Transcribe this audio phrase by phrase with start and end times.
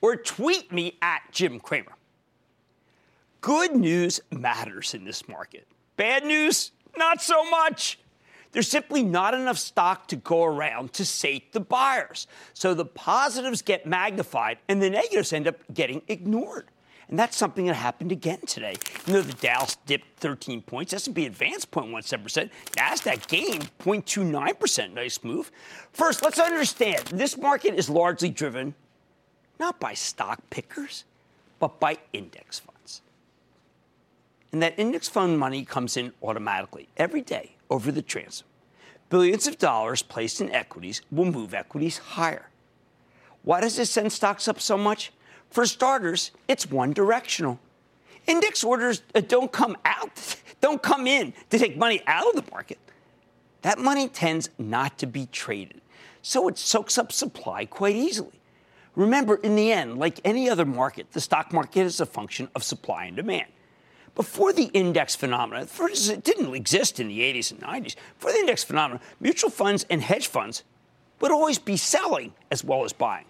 [0.00, 1.92] or tweet me at Jim Cramer.
[3.40, 5.66] Good news matters in this market.
[5.96, 7.98] Bad news, not so much.
[8.52, 12.26] There's simply not enough stock to go around to sate the buyers.
[12.54, 16.70] So the positives get magnified and the negatives end up getting ignored.
[17.08, 18.74] And that's something that happened again today.
[19.06, 24.92] You know, the Dow dipped 13 points, S&P advanced 0.17%, Nasdaq gained 0.29%.
[24.92, 25.50] Nice move.
[25.92, 28.74] First, let's understand this market is largely driven
[29.58, 31.04] not by stock pickers,
[31.58, 33.02] but by index funds.
[34.52, 38.46] And that index fund money comes in automatically every day over the transom.
[39.10, 42.48] Billions of dollars placed in equities will move equities higher.
[43.42, 45.12] Why does this send stocks up so much?
[45.50, 47.58] For starters, it's one directional.
[48.26, 52.50] Index orders uh, don't come out, don't come in to take money out of the
[52.50, 52.78] market.
[53.62, 55.80] That money tends not to be traded,
[56.20, 58.37] so it soaks up supply quite easily.
[58.98, 62.64] Remember, in the end, like any other market, the stock market is a function of
[62.64, 63.46] supply and demand.
[64.16, 67.94] Before the index phenomenon, first, it didn't exist in the 80s and 90s.
[68.16, 70.64] For the index phenomenon, mutual funds and hedge funds
[71.20, 73.26] would always be selling as well as buying.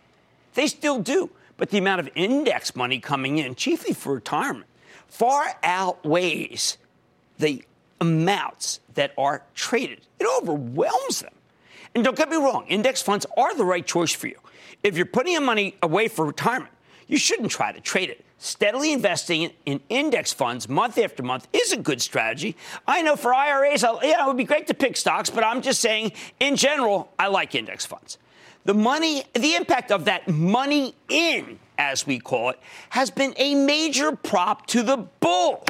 [0.54, 1.28] They still do,
[1.58, 4.64] but the amount of index money coming in, chiefly for retirement,
[5.06, 6.78] far outweighs
[7.36, 7.62] the
[8.00, 10.00] amounts that are traded.
[10.18, 11.34] It overwhelms them.
[11.98, 14.38] And don't get me wrong, index funds are the right choice for you.
[14.84, 16.70] If you're putting your money away for retirement,
[17.08, 18.24] you shouldn't try to trade it.
[18.38, 22.56] Steadily investing in index funds month after month is a good strategy.
[22.86, 25.80] I know for IRAs, yeah, it would be great to pick stocks, but I'm just
[25.80, 28.16] saying, in general, I like index funds.
[28.64, 32.60] The money, the impact of that money in, as we call it,
[32.90, 35.64] has been a major prop to the bull.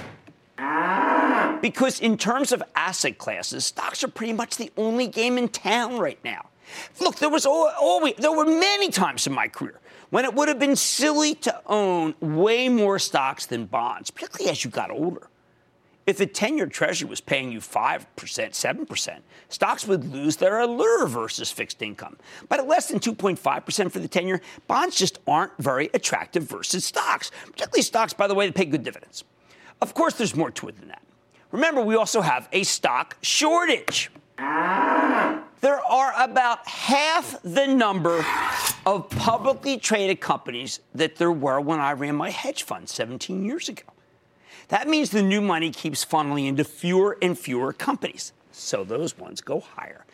[1.60, 5.98] Because in terms of asset classes, stocks are pretty much the only game in town
[5.98, 6.48] right now.
[7.00, 9.80] Look, there was always, there were many times in my career
[10.10, 14.64] when it would have been silly to own way more stocks than bonds, particularly as
[14.64, 15.28] you got older.
[16.06, 19.18] If the 10 year treasury was paying you 5%, 7%,
[19.50, 22.16] stocks would lose their allure versus fixed income.
[22.48, 26.86] But at less than 2.5% for the 10 year, bonds just aren't very attractive versus
[26.86, 29.24] stocks, particularly stocks, by the way, that pay good dividends.
[29.80, 31.02] Of course, there's more to it than that.
[31.50, 34.10] Remember, we also have a stock shortage
[35.60, 38.24] there are about half the number
[38.86, 43.68] of publicly traded companies that there were when I ran my hedge fund 17 years
[43.68, 43.84] ago.
[44.68, 48.32] That means the new money keeps funneling into fewer and fewer companies.
[48.52, 50.04] So those ones go higher.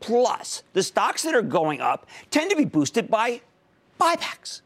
[0.00, 3.40] Plus, the stocks that are going up tend to be boosted by
[4.00, 4.60] buybacks.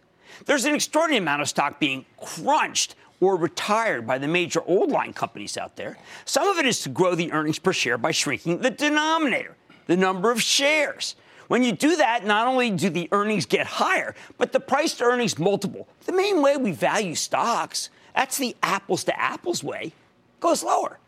[0.45, 5.13] There's an extraordinary amount of stock being crunched or retired by the major old line
[5.13, 5.99] companies out there.
[6.25, 9.57] Some of it is to grow the earnings per share by shrinking the denominator
[9.87, 11.17] the number of shares.
[11.49, 15.05] When you do that, not only do the earnings get higher, but the price to
[15.05, 19.93] earnings multiple, the main way we value stocks, that's the apples to apples way,
[20.41, 20.99] goes lower.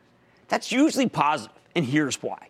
[0.48, 2.48] That's usually positive, and here's why.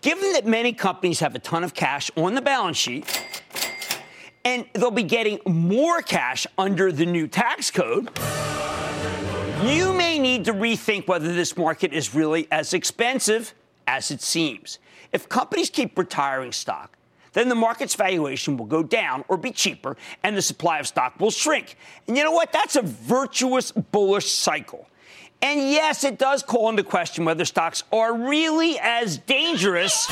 [0.00, 3.04] Given that many companies have a ton of cash on the balance sheet,
[4.44, 8.10] and they'll be getting more cash under the new tax code,
[9.64, 13.54] you may need to rethink whether this market is really as expensive
[13.86, 14.78] as it seems.
[15.12, 16.96] If companies keep retiring stock,
[17.32, 21.18] then the market's valuation will go down or be cheaper, and the supply of stock
[21.20, 21.76] will shrink.
[22.06, 22.52] And you know what?
[22.52, 24.88] That's a virtuous bullish cycle.
[25.40, 30.06] And yes, it does call into question whether stocks are really as dangerous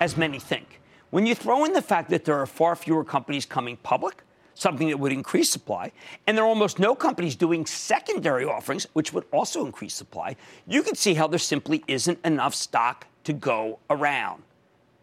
[0.00, 0.80] as many think.
[1.10, 4.22] When you throw in the fact that there are far fewer companies coming public,
[4.58, 5.92] something that would increase supply,
[6.26, 10.82] and there are almost no companies doing secondary offerings, which would also increase supply, you
[10.82, 14.42] can see how there simply isn't enough stock to go around.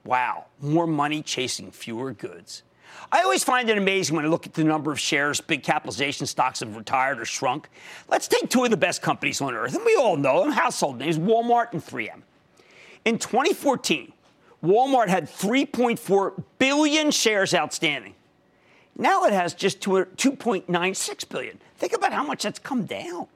[0.04, 2.63] Wow, more money chasing fewer goods.
[3.12, 6.25] I always find it amazing when I look at the number of shares big capitalization
[6.28, 7.69] stocks have retired or shrunk.
[8.08, 11.00] Let's take two of the best companies on earth, and we all know them household
[11.00, 12.22] names Walmart and 3M.
[13.06, 14.12] In 2014,
[14.63, 18.16] Walmart had 3.4 billion shares outstanding.
[18.98, 21.60] Now it has just 2.96 billion.
[21.78, 23.28] Think about how much that's come down.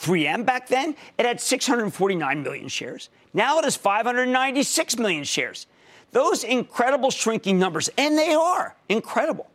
[0.00, 3.08] 3M back then, it had 649 million shares.
[3.34, 5.66] Now it has 596 million shares.
[6.12, 9.48] Those incredible shrinking numbers, and they are incredible,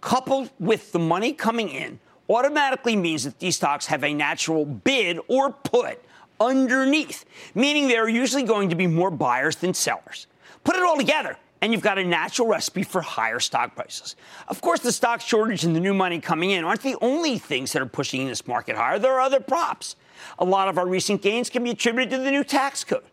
[0.00, 1.98] coupled with the money coming in,
[2.28, 6.02] automatically means that these stocks have a natural bid or put
[6.40, 10.26] underneath, meaning there are usually going to be more buyers than sellers.
[10.64, 14.16] Put it all together, and you've got a natural recipe for higher stock prices.
[14.48, 17.72] Of course, the stock shortage and the new money coming in aren't the only things
[17.72, 18.98] that are pushing this market higher.
[18.98, 19.96] There are other props.
[20.38, 23.04] A lot of our recent gains can be attributed to the new tax code.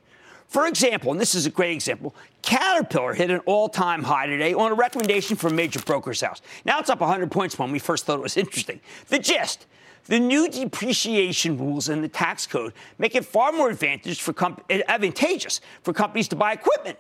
[0.48, 4.54] For example, and this is a great example, Caterpillar hit an all time high today
[4.54, 6.42] on a recommendation from a major broker's house.
[6.64, 8.80] Now it's up 100 points when we first thought it was interesting.
[9.10, 9.66] The gist
[10.08, 15.60] the new depreciation rules in the tax code make it far more for, com- advantageous
[15.84, 16.98] for companies to buy equipment.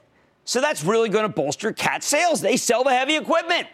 [0.47, 2.39] So that's really going to bolster CAT sales.
[2.39, 3.67] They sell the heavy equipment.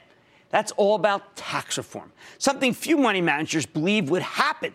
[0.49, 4.73] That's all about tax reform, something few money managers believe would happen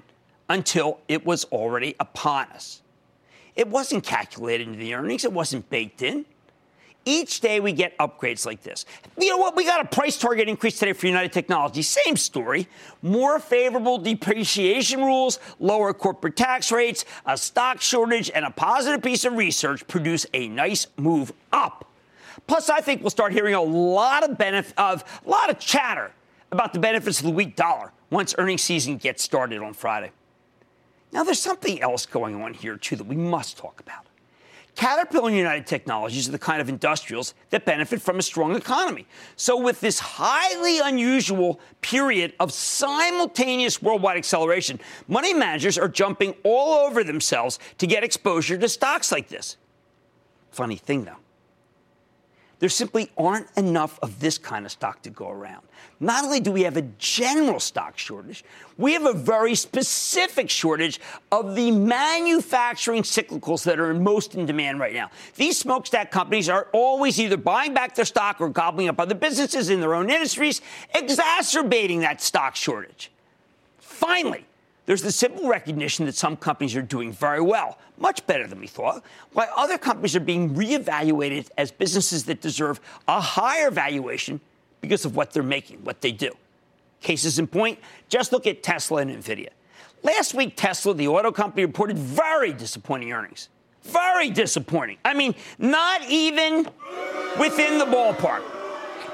[0.48, 2.82] until it was already upon us.
[3.56, 6.24] It wasn't calculated into the earnings, it wasn't baked in.
[7.04, 8.84] Each day we get upgrades like this.
[9.18, 9.56] You know what?
[9.56, 11.82] We got a price target increase today for United Technology.
[11.82, 12.68] Same story.
[13.02, 19.24] More favorable depreciation rules, lower corporate tax rates, a stock shortage, and a positive piece
[19.24, 21.87] of research produce a nice move up.
[22.48, 26.10] Plus, I think we'll start hearing a lot of benefit of a lot of chatter
[26.50, 30.10] about the benefits of the weak dollar once earnings season gets started on Friday.
[31.12, 34.06] Now, there's something else going on here, too, that we must talk about.
[34.76, 39.06] Caterpillar and United Technologies are the kind of industrials that benefit from a strong economy.
[39.36, 46.86] So, with this highly unusual period of simultaneous worldwide acceleration, money managers are jumping all
[46.86, 49.56] over themselves to get exposure to stocks like this.
[50.50, 51.16] Funny thing, though.
[52.60, 55.62] There simply aren't enough of this kind of stock to go around.
[56.00, 58.44] Not only do we have a general stock shortage,
[58.76, 61.00] we have a very specific shortage
[61.30, 65.10] of the manufacturing cyclicals that are most in demand right now.
[65.36, 69.70] These smokestack companies are always either buying back their stock or gobbling up other businesses
[69.70, 70.60] in their own industries,
[70.94, 73.10] exacerbating that stock shortage.
[73.78, 74.44] Finally,
[74.88, 78.66] there's the simple recognition that some companies are doing very well, much better than we
[78.66, 79.04] thought,
[79.34, 84.40] while other companies are being reevaluated as businesses that deserve a higher valuation
[84.80, 86.30] because of what they're making, what they do.
[87.02, 89.50] Cases in point, just look at Tesla and Nvidia.
[90.02, 93.50] Last week, Tesla, the auto company, reported very disappointing earnings.
[93.82, 94.96] Very disappointing.
[95.04, 96.66] I mean, not even
[97.38, 98.42] within the ballpark.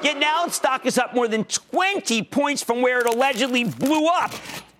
[0.04, 4.06] Yet now its stock is up more than 20 points from where it allegedly blew
[4.06, 4.32] up.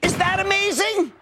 [0.05, 1.13] Is that amazing?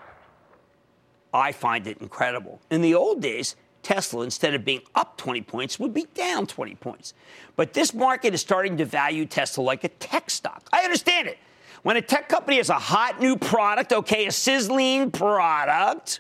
[1.33, 2.61] I find it incredible.
[2.69, 6.75] In the old days, Tesla, instead of being up 20 points, would be down 20
[6.75, 7.15] points.
[7.55, 10.69] But this market is starting to value Tesla like a tech stock.
[10.73, 11.39] I understand it.
[11.85, 16.19] When a tech company has a hot new product, okay, a sizzling product,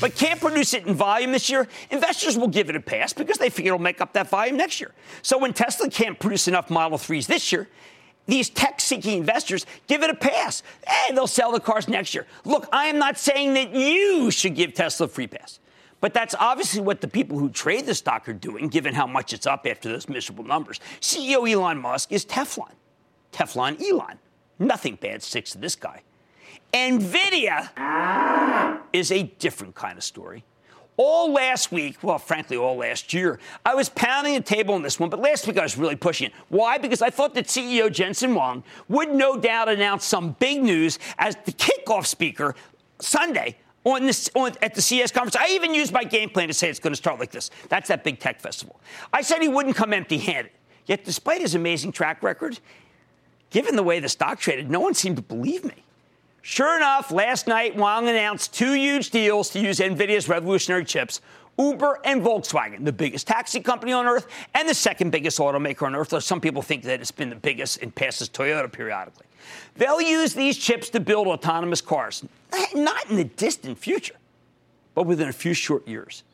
[0.00, 3.38] but can't produce it in volume this year, investors will give it a pass because
[3.38, 4.92] they figure it'll make up that volume next year.
[5.22, 7.68] So when Tesla can't produce enough Model 3s this year,
[8.26, 10.62] these tech seeking investors give it a pass.
[10.86, 12.26] Hey, they'll sell the cars next year.
[12.44, 15.58] Look, I am not saying that you should give Tesla a free pass.
[16.00, 19.32] But that's obviously what the people who trade the stock are doing, given how much
[19.32, 20.78] it's up after those miserable numbers.
[21.00, 22.72] CEO Elon Musk is Teflon.
[23.32, 24.18] Teflon Elon.
[24.58, 26.02] Nothing bad sticks to this guy.
[26.74, 27.70] NVIDIA
[28.92, 30.44] is a different kind of story.
[30.96, 35.00] All last week, well, frankly, all last year, I was pounding the table on this
[35.00, 36.32] one, but last week I was really pushing it.
[36.48, 36.78] Why?
[36.78, 41.36] Because I thought that CEO Jensen Huang would no doubt announce some big news as
[41.44, 42.54] the kickoff speaker
[43.00, 45.36] Sunday on this on, at the CES conference.
[45.36, 47.50] I even used my game plan to say it's going to start like this.
[47.68, 48.80] That's that big tech festival.
[49.12, 50.52] I said he wouldn't come empty-handed.
[50.86, 52.58] Yet, despite his amazing track record,
[53.50, 55.83] given the way the stock traded, no one seemed to believe me.
[56.46, 61.22] Sure enough, last night, Huang announced two huge deals to use NVIDIA's revolutionary chips.
[61.58, 65.94] Uber and Volkswagen, the biggest taxi company on earth and the second biggest automaker on
[65.94, 69.24] earth, though some people think that it's been the biggest and passes Toyota periodically.
[69.76, 72.22] They'll use these chips to build autonomous cars,
[72.74, 74.16] not in the distant future,
[74.94, 76.24] but within a few short years.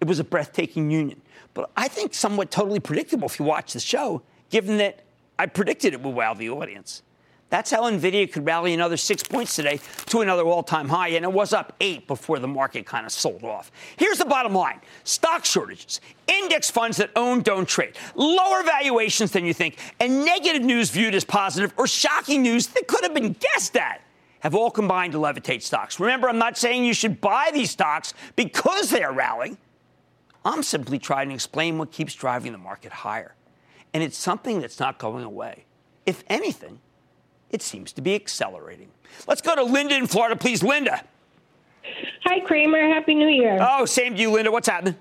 [0.00, 1.22] It was a breathtaking union,
[1.54, 4.20] but I think somewhat totally predictable if you watch the show,
[4.50, 5.04] given that
[5.38, 7.02] I predicted it would wow the audience.
[7.54, 11.30] That's how Nvidia could rally another six points today to another all-time high, and it
[11.32, 13.70] was up eight before the market kind of sold off.
[13.96, 19.44] Here's the bottom line: stock shortages, index funds that own don't trade, lower valuations than
[19.44, 23.34] you think, and negative news viewed as positive or shocking news that could have been
[23.34, 24.00] guessed at
[24.40, 26.00] have all combined to levitate stocks.
[26.00, 29.58] Remember, I'm not saying you should buy these stocks because they are rallying.
[30.44, 33.36] I'm simply trying to explain what keeps driving the market higher.
[33.92, 35.66] And it's something that's not going away.
[36.04, 36.80] If anything,
[37.50, 38.88] it seems to be accelerating.
[39.26, 40.62] Let's go to Linda in Florida, please.
[40.62, 41.02] Linda.
[42.24, 42.88] Hi, Cramer.
[42.88, 43.58] Happy New Year.
[43.60, 44.50] Oh, same to you, Linda.
[44.50, 44.96] What's happening?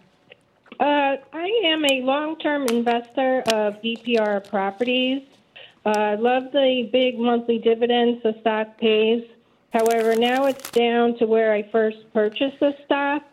[0.79, 5.21] Uh, I am a long term investor of EPR properties.
[5.85, 9.23] Uh, I love the big monthly dividends the stock pays.
[9.71, 13.23] However, now it's down to where I first purchased the stock.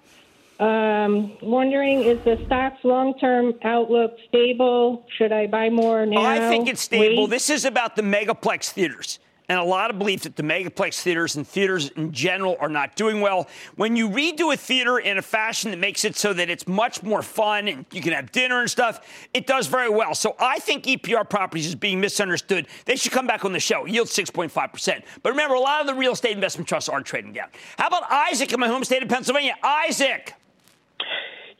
[0.61, 5.07] Um, wondering, is the stock's long-term outlook stable?
[5.17, 6.21] Should I buy more now?
[6.21, 7.23] I think it's stable.
[7.23, 7.31] Wait?
[7.31, 9.21] This is about the megaplex theaters.
[9.49, 12.95] And a lot of belief that the megaplex theaters and theaters in general are not
[12.95, 13.49] doing well.
[13.75, 17.03] When you redo a theater in a fashion that makes it so that it's much
[17.03, 19.01] more fun and you can have dinner and stuff,
[19.35, 20.15] it does very well.
[20.15, 22.69] So I think EPR properties is being misunderstood.
[22.85, 23.87] They should come back on the show.
[23.87, 25.03] Yield 6.5%.
[25.23, 27.49] But remember, a lot of the real estate investment trusts are trading down.
[27.77, 29.57] How about Isaac in my home state of Pennsylvania?
[29.65, 30.35] Isaac.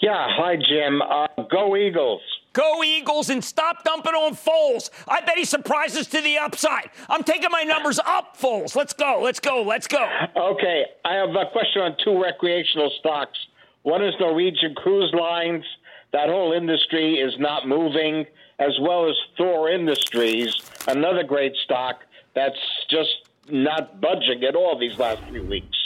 [0.01, 1.03] Yeah, hi, Jim.
[1.03, 2.23] Uh, go Eagles.
[2.53, 4.91] Go Eagles and stop dumping on Foles.
[5.07, 6.91] I bet he surprises to the upside.
[7.09, 8.75] I'm taking my numbers up, Foles.
[8.75, 9.21] Let's go.
[9.23, 9.63] Let's go.
[9.63, 10.09] Let's go.
[10.37, 13.39] Okay, I have a question on two recreational stocks.
[13.83, 15.65] One is Norwegian Cruise Lines.
[16.13, 18.27] That whole industry is not moving,
[18.59, 20.55] as well as Thor Industries,
[20.89, 22.01] another great stock
[22.35, 25.79] that's just not budging at all these last few weeks.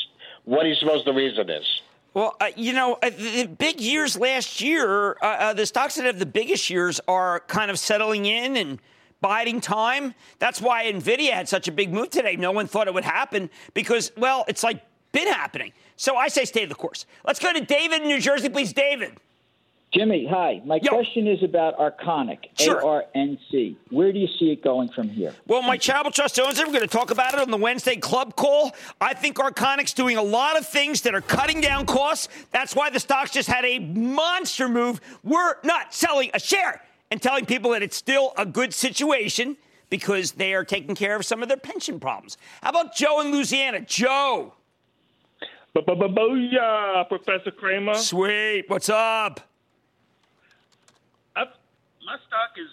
[0.45, 1.65] What do you suppose the reason is?
[2.15, 6.07] Well, uh, you know, uh, the big years last year, uh, uh, the stocks that
[6.07, 8.81] have the biggest years are kind of settling in and
[9.21, 10.15] biding time.
[10.39, 12.37] That's why Nvidia had such a big move today.
[12.37, 14.81] No one thought it would happen because, well, it's like
[15.11, 15.73] been happening.
[15.97, 17.05] So I say stay the course.
[17.27, 18.73] Let's go to David in New Jersey, please.
[18.73, 19.17] David.
[19.95, 20.61] Jimmy, hi.
[20.65, 20.91] My Yo.
[20.91, 22.81] question is about Arconic, Sure.
[22.81, 23.79] A-R-N-C.
[23.91, 25.33] Where do you see it going from here?
[25.47, 26.67] Well, my charitable trust owns it.
[26.67, 28.75] We're going to talk about it on the Wednesday club call.
[29.01, 32.29] I think Arconic's doing a lot of things that are cutting down costs.
[32.51, 35.01] That's why the stocks just had a monster move.
[35.23, 36.83] We're not selling a share
[37.13, 39.57] and telling people that it's still a good situation
[39.91, 42.37] because they are taking care of some of their pension problems.
[42.63, 43.81] How about Joe in Louisiana?
[43.81, 44.55] Joe.
[45.77, 47.95] Booyah, Professor Cramer.
[47.95, 48.65] Sweet.
[48.67, 49.41] What's up?
[52.05, 52.69] My stock is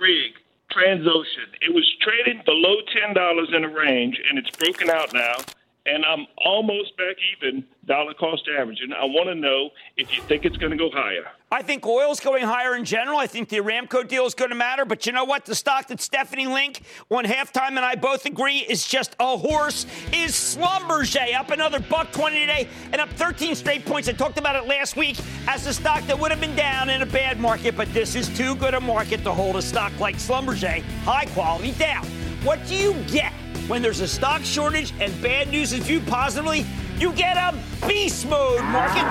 [0.00, 0.38] rigged.
[0.72, 1.52] Transocean.
[1.60, 5.36] It was trading below ten dollars in a range, and it's broken out now.
[5.84, 8.92] And I'm almost back even dollar cost averaging.
[8.92, 11.24] I want to know if you think it's going to go higher.
[11.50, 13.18] I think oil's going higher in general.
[13.18, 14.84] I think the Aramco deal is going to matter.
[14.84, 15.44] But you know what?
[15.44, 19.84] The stock that Stephanie Link on halftime and I both agree is just a horse
[20.12, 24.08] is Schlumberger up another buck 20 today and up 13 straight points.
[24.08, 27.02] I talked about it last week as a stock that would have been down in
[27.02, 30.16] a bad market, but this is too good a market to hold a stock like
[30.16, 32.06] Schlumberger, high quality down.
[32.44, 33.32] What do you get
[33.68, 36.66] when there's a stock shortage and bad news is viewed positively?
[36.98, 39.04] You get a beast mode market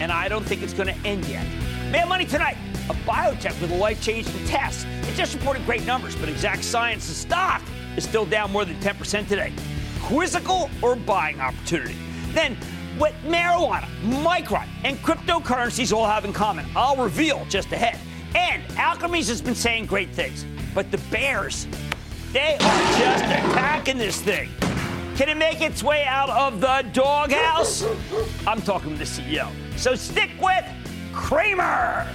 [0.00, 1.46] and I don't think it's going to end yet.
[1.90, 2.56] Mad Money tonight,
[2.88, 4.86] a biotech with a life-changing test.
[5.02, 7.62] It just reported great numbers, but Exact Sciences stock
[7.96, 9.52] is still down more than 10% today.
[10.02, 11.96] Quizzical or buying opportunity?
[12.32, 12.56] Then,
[12.98, 17.98] what marijuana, Micron, and cryptocurrencies all have in common, I'll reveal just ahead.
[18.34, 21.66] And Alkermes has been saying great things, but the bears,
[22.32, 24.48] they are just attacking this thing.
[25.16, 27.84] Can it make its way out of the doghouse?
[28.46, 29.50] I'm talking with the CEO.
[29.76, 30.64] So stick with
[31.12, 32.06] Cramer.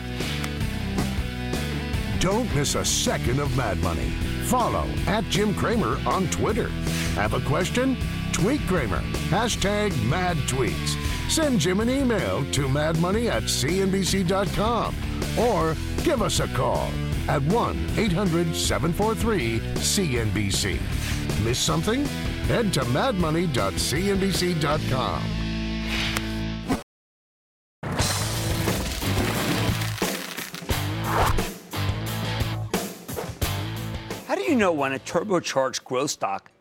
[2.20, 4.10] Don't miss a second of Mad Money.
[4.46, 6.70] Follow at Jim Cramer on Twitter.
[7.14, 7.98] Have a question?
[8.32, 9.02] Tweet Cramer.
[9.30, 10.96] Hashtag mad tweets.
[11.30, 14.96] Send Jim an email to madmoney at cnbc.com
[15.38, 16.90] or give us a call
[17.28, 20.80] at 1 800 743 CNBC.
[21.44, 22.06] Miss something?
[22.48, 25.22] Head to madmoney.cnbc.com.
[34.28, 36.52] How do you know when a turbocharged growth stock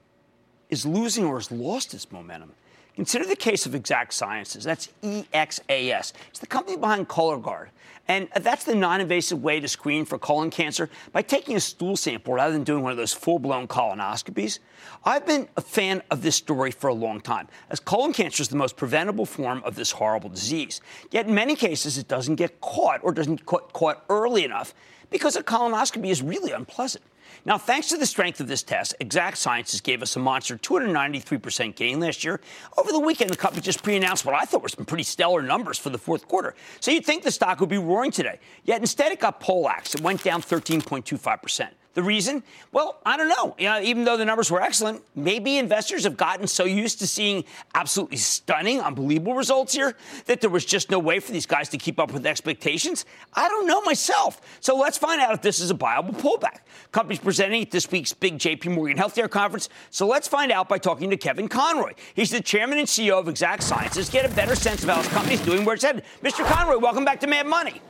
[0.70, 2.52] is losing or has lost its momentum?
[2.96, 4.62] Consider the case of Exact Sciences.
[4.62, 6.12] That's EXAS.
[6.28, 7.68] It's the company behind Cologuard.
[8.06, 11.96] And that's the non invasive way to screen for colon cancer by taking a stool
[11.96, 14.58] sample rather than doing one of those full blown colonoscopies.
[15.04, 18.48] I've been a fan of this story for a long time, as colon cancer is
[18.48, 20.82] the most preventable form of this horrible disease.
[21.10, 24.74] Yet in many cases, it doesn't get caught or doesn't get caught early enough
[25.08, 27.04] because a colonoscopy is really unpleasant.
[27.44, 31.76] Now, thanks to the strength of this test, Exact Sciences gave us a monster 293%
[31.76, 32.40] gain last year.
[32.76, 35.42] Over the weekend, the company just pre announced what I thought were some pretty stellar
[35.42, 36.54] numbers for the fourth quarter.
[36.80, 38.38] So you'd think the stock would be roaring today.
[38.64, 39.94] Yet instead, it got poleaxed.
[39.94, 41.68] It went down 13.25%.
[41.94, 42.42] The reason?
[42.72, 43.54] Well, I don't know.
[43.58, 43.80] You know.
[43.80, 48.16] Even though the numbers were excellent, maybe investors have gotten so used to seeing absolutely
[48.16, 49.96] stunning, unbelievable results here
[50.26, 53.04] that there was just no way for these guys to keep up with expectations.
[53.32, 54.40] I don't know myself.
[54.60, 56.58] So let's find out if this is a viable pullback.
[56.90, 59.68] Companies presenting at this week's big JP Morgan Healthcare Conference.
[59.90, 61.92] So let's find out by talking to Kevin Conroy.
[62.14, 64.08] He's the chairman and CEO of Exact Sciences.
[64.08, 66.04] Get a better sense of how his company's doing, where it's headed.
[66.22, 66.44] Mr.
[66.44, 67.80] Conroy, welcome back to Mad Money.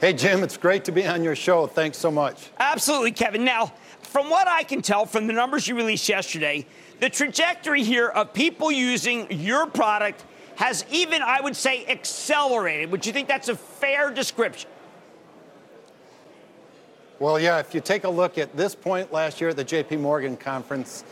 [0.00, 1.66] Hey, Jim, it's great to be on your show.
[1.66, 2.48] Thanks so much.
[2.58, 3.44] Absolutely, Kevin.
[3.44, 6.64] Now, from what I can tell from the numbers you released yesterday,
[7.00, 10.24] the trajectory here of people using your product
[10.56, 12.90] has even, I would say, accelerated.
[12.90, 14.70] Would you think that's a fair description?
[17.18, 20.00] Well, yeah, if you take a look at this point last year at the JP
[20.00, 21.04] Morgan conference,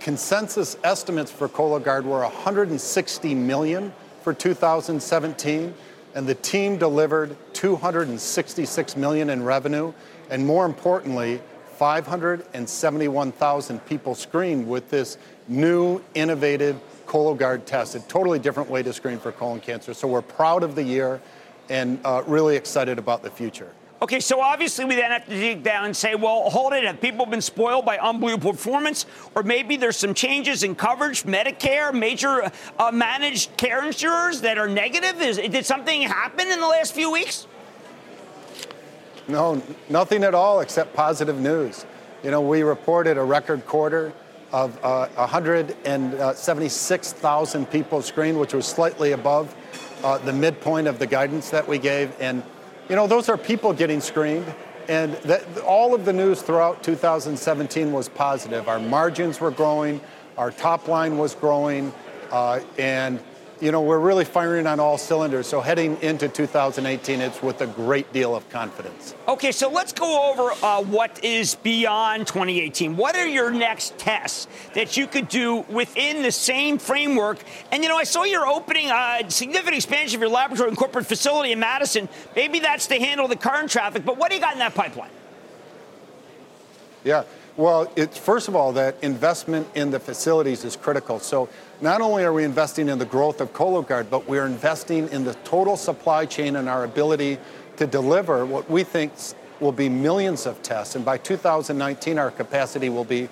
[0.00, 3.92] consensus estimates for Cologuard were 160 million
[4.22, 5.72] for 2017
[6.16, 9.92] and the team delivered 266 million in revenue,
[10.28, 11.40] and more importantly,
[11.78, 15.16] 571,000 people screened with this
[15.48, 19.94] new innovative Cologuard test, a totally different way to screen for colon cancer.
[19.94, 21.20] So we're proud of the year
[21.70, 23.72] and uh, really excited about the future.
[24.06, 26.84] Okay, so obviously we then have to dig down and say, well, hold it.
[26.84, 29.04] Have people been spoiled by unbelievable performance?
[29.34, 32.48] Or maybe there's some changes in coverage, Medicare, major
[32.78, 35.20] uh, managed care insurers that are negative?
[35.20, 37.48] Is, did something happen in the last few weeks?
[39.26, 41.84] No, nothing at all except positive news.
[42.22, 44.12] You know, we reported a record quarter
[44.52, 49.52] of uh, 176,000 people screened, which was slightly above
[50.04, 52.14] uh, the midpoint of the guidance that we gave.
[52.20, 52.44] And
[52.88, 54.46] you know, those are people getting screened.
[54.88, 58.68] And that, all of the news throughout 2017 was positive.
[58.68, 60.00] Our margins were growing,
[60.38, 61.92] our top line was growing,
[62.30, 63.18] uh, and
[63.60, 65.46] you know, we're really firing on all cylinders.
[65.46, 69.14] So heading into 2018, it's with a great deal of confidence.
[69.26, 72.96] Okay, so let's go over uh, what is beyond 2018.
[72.96, 77.42] What are your next tests that you could do within the same framework?
[77.72, 81.06] And you know, I saw you're opening a significant expansion of your laboratory and corporate
[81.06, 82.08] facility in Madison.
[82.34, 85.10] Maybe that's to handle the current traffic, but what do you got in that pipeline?
[87.04, 87.24] Yeah.
[87.56, 91.18] Well, it's first of all that investment in the facilities is critical.
[91.18, 91.48] So
[91.80, 95.32] not only are we investing in the growth of Cologuard, but we're investing in the
[95.44, 97.38] total supply chain and our ability
[97.78, 99.12] to deliver what we think
[99.58, 100.96] will be millions of tests.
[100.96, 103.30] And by 2019, our capacity will be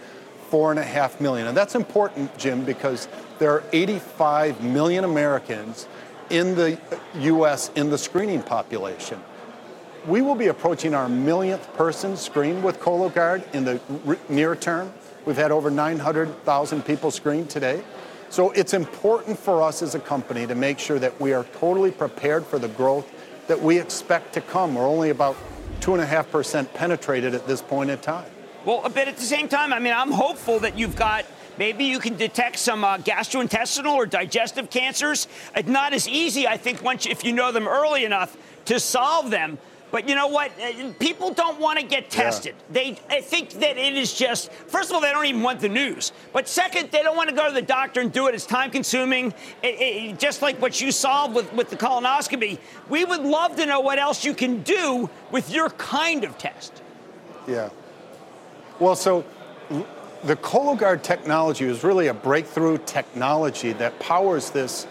[0.49, 1.47] four and a half million.
[1.47, 3.09] And that's important, Jim, because
[3.39, 5.87] there are 85 million Americans
[6.31, 7.71] in the uh, U.S.
[7.75, 9.21] in the screening population
[10.07, 13.81] we will be approaching our millionth person screened with Cologuard in the
[14.29, 14.93] near term.
[15.25, 17.83] We've had over 900,000 people screened today.
[18.29, 21.91] So it's important for us as a company to make sure that we are totally
[21.91, 23.11] prepared for the growth
[23.47, 24.75] that we expect to come.
[24.75, 25.37] We're only about
[25.81, 28.31] 2.5% penetrated at this point in time.
[28.65, 31.27] Well, a bit at the same time, I mean, I'm hopeful that you've got
[31.59, 35.29] maybe you can detect some uh, gastrointestinal or digestive cancers.
[35.55, 39.31] It's not as easy, I think, once if you know them early enough to solve
[39.31, 39.59] them.
[39.95, 40.51] But you know what?
[40.61, 42.57] Uh, people don't want to get tested.
[42.57, 42.73] Yeah.
[42.73, 45.69] They I think that it is just, first of all, they don't even want the
[45.69, 46.11] news.
[46.33, 48.35] But second, they don't want to go to the doctor and do it.
[48.35, 49.33] It's time consuming.
[49.63, 52.59] It, it, just like what you solved with, with the colonoscopy.
[52.89, 56.83] We would love to know what else you can do with your kind of test.
[57.47, 57.71] Yeah.
[58.81, 59.25] Well, so
[60.25, 64.89] the Cologuard technology is really a breakthrough technology that powers this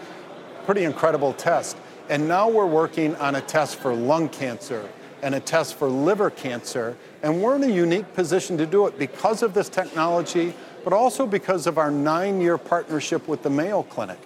[0.64, 1.76] pretty incredible test.
[2.08, 4.88] And now we're working on a test for lung cancer
[5.22, 6.96] and a test for liver cancer.
[7.22, 10.52] And we're in a unique position to do it because of this technology,
[10.84, 14.18] but also because of our nine year partnership with the Mayo Clinic.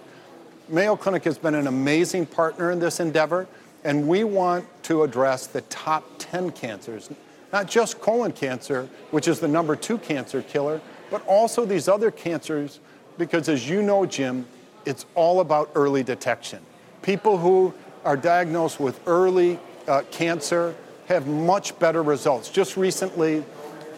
[0.67, 3.47] Mayo Clinic has been an amazing partner in this endeavor,
[3.85, 7.09] and we want to address the top 10 cancers,
[7.53, 12.11] not just colon cancer, which is the number two cancer killer, but also these other
[12.11, 12.81] cancers,
[13.17, 14.45] because as you know, Jim,
[14.85, 16.59] it's all about early detection.
[17.01, 20.75] People who are diagnosed with early uh, cancer
[21.07, 22.49] have much better results.
[22.49, 23.43] Just recently,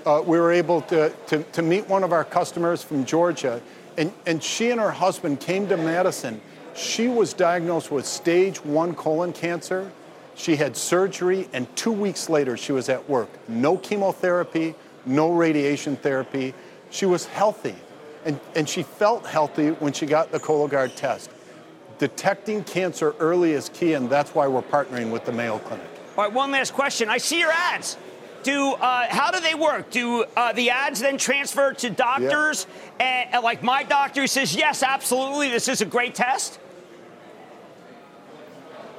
[0.05, 3.61] uh, we were able to, to, to, meet one of our customers from Georgia,
[3.97, 6.41] and, and she and her husband came to Madison.
[6.73, 9.91] She was diagnosed with stage one colon cancer.
[10.35, 13.29] She had surgery, and two weeks later, she was at work.
[13.47, 14.73] No chemotherapy,
[15.05, 16.53] no radiation therapy.
[16.89, 17.75] She was healthy,
[18.25, 21.29] and, and she felt healthy when she got the Cologuard test
[22.01, 25.85] detecting cancer early is key, and that's why we're partnering with the Mayo Clinic.
[26.17, 27.09] All right, one last question.
[27.09, 27.95] I see your ads.
[28.41, 29.91] do uh, how do they work?
[29.91, 32.65] Do uh, the ads then transfer to doctors?
[32.99, 36.59] And, and like my doctor says, yes, absolutely, this is a great test.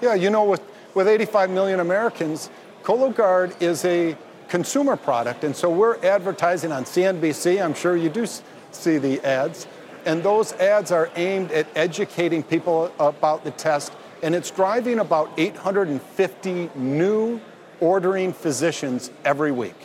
[0.01, 0.63] Yeah, you know, with,
[0.95, 2.51] with 85 million Americans,
[2.85, 7.61] Cologuard is a consumer product, and so we're advertising on CNBC.
[7.61, 8.27] I'm sure you do
[8.71, 9.67] see the ads,
[10.05, 15.31] and those ads are aimed at educating people about the test, and it's driving about
[15.37, 17.41] 850 new
[17.81, 19.77] ordering physicians every week.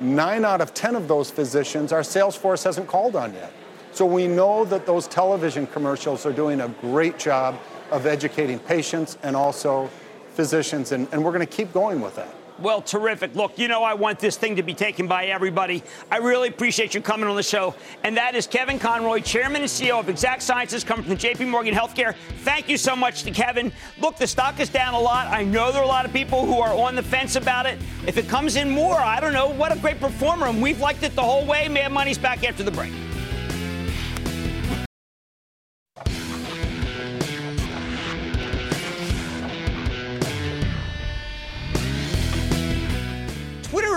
[0.00, 3.52] Nine out of 10 of those physicians, our sales force hasn't called on yet.
[3.92, 7.58] So we know that those television commercials are doing a great job
[7.90, 9.90] of educating patients and also
[10.34, 12.32] physicians, and, and we're going to keep going with that.
[12.60, 13.36] Well, terrific.
[13.36, 15.84] Look, you know I want this thing to be taken by everybody.
[16.10, 17.74] I really appreciate you coming on the show.
[18.02, 21.72] And that is Kevin Conroy, Chairman and CEO of Exact Sciences, coming from JP Morgan
[21.72, 22.16] Healthcare.
[22.38, 23.72] Thank you so much to Kevin.
[24.00, 25.28] Look, the stock is down a lot.
[25.28, 27.78] I know there are a lot of people who are on the fence about it.
[28.06, 29.50] If it comes in more, I don't know.
[29.50, 30.46] What a great performer.
[30.46, 31.68] And we've liked it the whole way.
[31.68, 32.92] Man, Money's back after the break.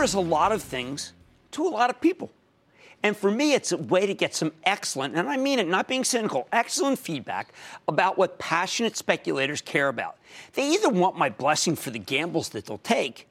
[0.03, 1.13] Is a lot of things
[1.51, 2.31] to a lot of people.
[3.03, 5.87] And for me, it's a way to get some excellent, and I mean it, not
[5.87, 7.53] being cynical, excellent feedback
[7.87, 10.17] about what passionate speculators care about.
[10.53, 13.27] They either want my blessing for the gambles that they'll take,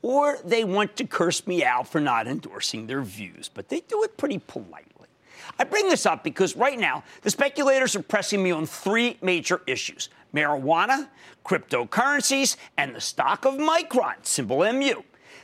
[0.00, 4.02] or they want to curse me out for not endorsing their views, but they do
[4.04, 4.86] it pretty politely.
[5.58, 9.60] I bring this up because right now, the speculators are pressing me on three major
[9.66, 11.08] issues marijuana,
[11.44, 15.02] cryptocurrencies, and the stock of Micron, symbol MU.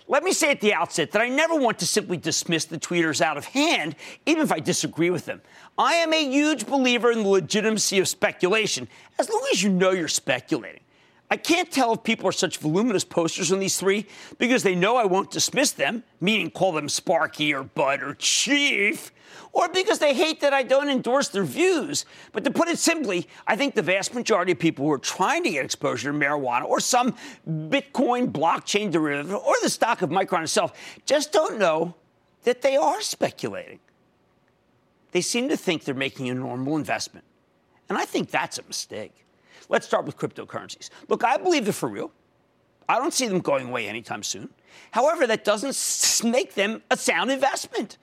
[0.09, 3.21] Let me say at the outset that I never want to simply dismiss the tweeters
[3.21, 5.42] out of hand, even if I disagree with them.
[5.77, 8.87] I am a huge believer in the legitimacy of speculation,
[9.19, 10.83] as long as you know you're speculating.
[11.31, 14.07] I can't tell if people are such voluminous posters on these three
[14.39, 19.11] because they know I won't dismiss them, meaning call them Sparky or Bud or Chief,
[19.53, 22.05] or because they hate that I don't endorse their views.
[22.31, 25.43] But to put it simply, I think the vast majority of people who are trying
[25.43, 27.17] to get exposure to marijuana or some
[27.49, 31.97] Bitcoin blockchain derivative or the stock of Micron itself just don't know
[32.45, 33.81] that they are speculating.
[35.11, 37.25] They seem to think they're making a normal investment.
[37.89, 39.26] And I think that's a mistake.
[39.69, 40.91] Let's start with cryptocurrencies.
[41.09, 42.13] Look, I believe they're for real.
[42.89, 44.49] I don't see them going away anytime soon.
[44.93, 47.99] However, that doesn't make them a sound investment.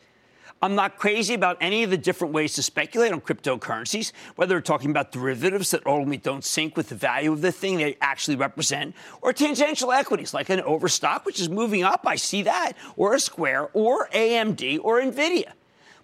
[0.61, 4.61] I'm not crazy about any of the different ways to speculate on cryptocurrencies, whether we're
[4.61, 8.37] talking about derivatives that ultimately don't sync with the value of the thing they actually
[8.37, 13.13] represent, or tangential equities like an overstock, which is moving up, I see that, or
[13.13, 15.51] a Square, or AMD, or NVIDIA.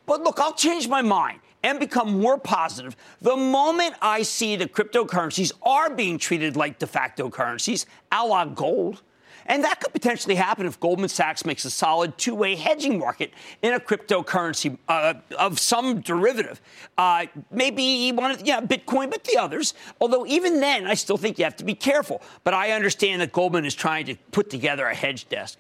[0.06, 4.74] But look, I'll change my mind and become more positive the moment I see that
[4.74, 9.02] cryptocurrencies are being treated like de facto currencies, a la gold.
[9.46, 13.34] And that could potentially happen if Goldman Sachs makes a solid two way hedging market
[13.64, 16.62] in a cryptocurrency uh, of some derivative.
[17.00, 19.74] Uh, maybe one of, yeah, Bitcoin, but the others.
[20.00, 22.22] Although, even then, I still think you have to be careful.
[22.44, 25.58] But I understand that Goldman is trying to put together a hedge desk.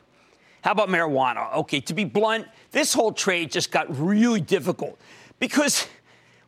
[0.61, 1.51] How about marijuana?
[1.55, 4.99] Okay, to be blunt, this whole trade just got really difficult
[5.39, 5.87] because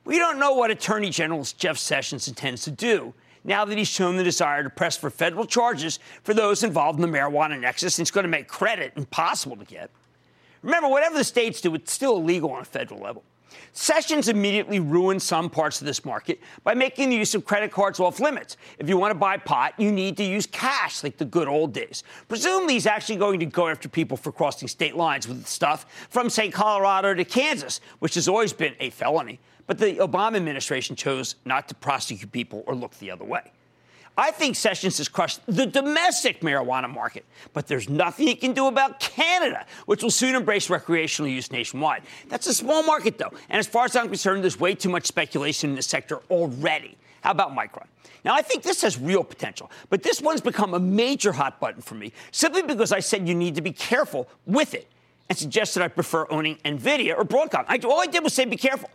[0.06, 4.18] we don't know what Attorney General Jeff Sessions intends to do now that he's shown
[4.18, 8.04] the desire to press for federal charges for those involved in the marijuana nexus and
[8.04, 9.90] it's going to make credit impossible to get.
[10.62, 13.24] Remember, whatever the states do, it's still illegal on a federal level.
[13.74, 18.00] Sessions immediately ruined some parts of this market by making the use of credit cards
[18.00, 18.58] off limits.
[18.80, 21.74] If you want to buy pot, you need to use cash like the good old
[21.74, 22.04] days.
[22.28, 26.30] Presumably, he's actually going to go after people for crossing state lines with stuff from,
[26.30, 29.40] say, Colorado to Kansas, which has always been a felony.
[29.68, 33.52] But the Obama administration chose not to prosecute people or look the other way.
[34.18, 38.68] I think Sessions has crushed the domestic marijuana market, but there's nothing he can do
[38.68, 42.04] about Canada, which will soon embrace recreational use nationwide.
[42.28, 45.06] That's a small market, though, and as far as I'm concerned, there's way too much
[45.06, 46.98] speculation in the sector already.
[47.22, 47.86] How about Micron?
[48.26, 51.82] Now, I think this has real potential, but this one's become a major hot button
[51.82, 54.88] for me simply because I said you need to be careful with it
[55.30, 57.66] and suggested I prefer owning NVIDIA or Broadcom.
[57.68, 58.90] I, all I did was say be careful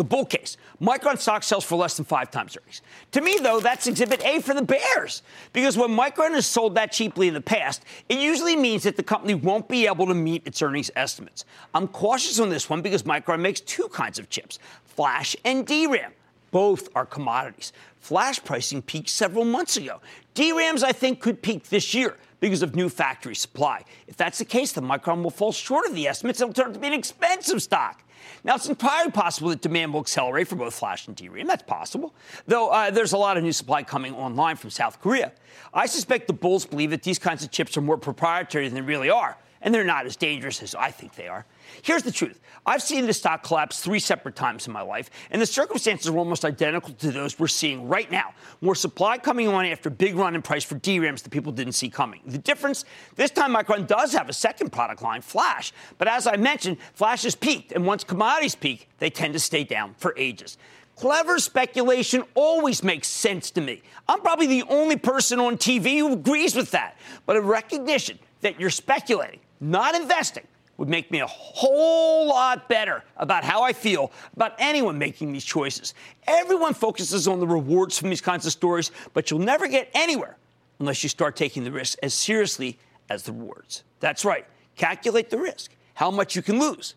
[0.00, 0.56] the bull case.
[0.80, 2.80] Micron stock sells for less than five times earnings.
[3.12, 5.22] To me, though, that's exhibit A for the bears.
[5.52, 9.02] Because when Micron is sold that cheaply in the past, it usually means that the
[9.02, 11.44] company won't be able to meet its earnings estimates.
[11.74, 16.12] I'm cautious on this one because Micron makes two kinds of chips flash and DRAM.
[16.50, 17.74] Both are commodities.
[18.00, 20.00] Flash pricing peaked several months ago.
[20.34, 23.84] DRAMs, I think, could peak this year because of new factory supply.
[24.08, 26.70] If that's the case, then Micron will fall short of the estimates and it'll turn
[26.70, 28.02] out to be an expensive stock.
[28.44, 31.46] Now, it's entirely possible that demand will accelerate for both flash and DRAM.
[31.46, 32.14] That's possible,
[32.46, 35.32] though uh, there's a lot of new supply coming online from South Korea.
[35.74, 38.80] I suspect the bulls believe that these kinds of chips are more proprietary than they
[38.80, 41.44] really are, and they're not as dangerous as I think they are.
[41.82, 45.40] Here's the truth I've seen the stock collapse three separate times in my life, and
[45.40, 48.32] the circumstances are almost identical to those we're seeing right now.
[48.60, 51.72] More supply coming on after a big run in price for DRAMs that people didn't
[51.72, 52.20] see coming.
[52.26, 52.84] The difference
[53.16, 55.72] this time, Micron does have a second product line, Flash.
[55.98, 59.64] But as I mentioned, Flash has peaked, and once commodities peak, they tend to stay
[59.64, 60.58] down for ages.
[60.96, 63.82] Clever speculation always makes sense to me.
[64.06, 66.98] I'm probably the only person on TV who agrees with that.
[67.24, 70.46] But a recognition that you're speculating, not investing,
[70.76, 75.44] would make me a whole lot better about how I feel about anyone making these
[75.44, 75.92] choices.
[76.26, 80.38] Everyone focuses on the rewards from these kinds of stories, but you'll never get anywhere
[80.78, 82.78] unless you start taking the risk as seriously
[83.10, 83.84] as the rewards.
[84.00, 84.46] That's right.
[84.76, 86.94] Calculate the risk, how much you can lose,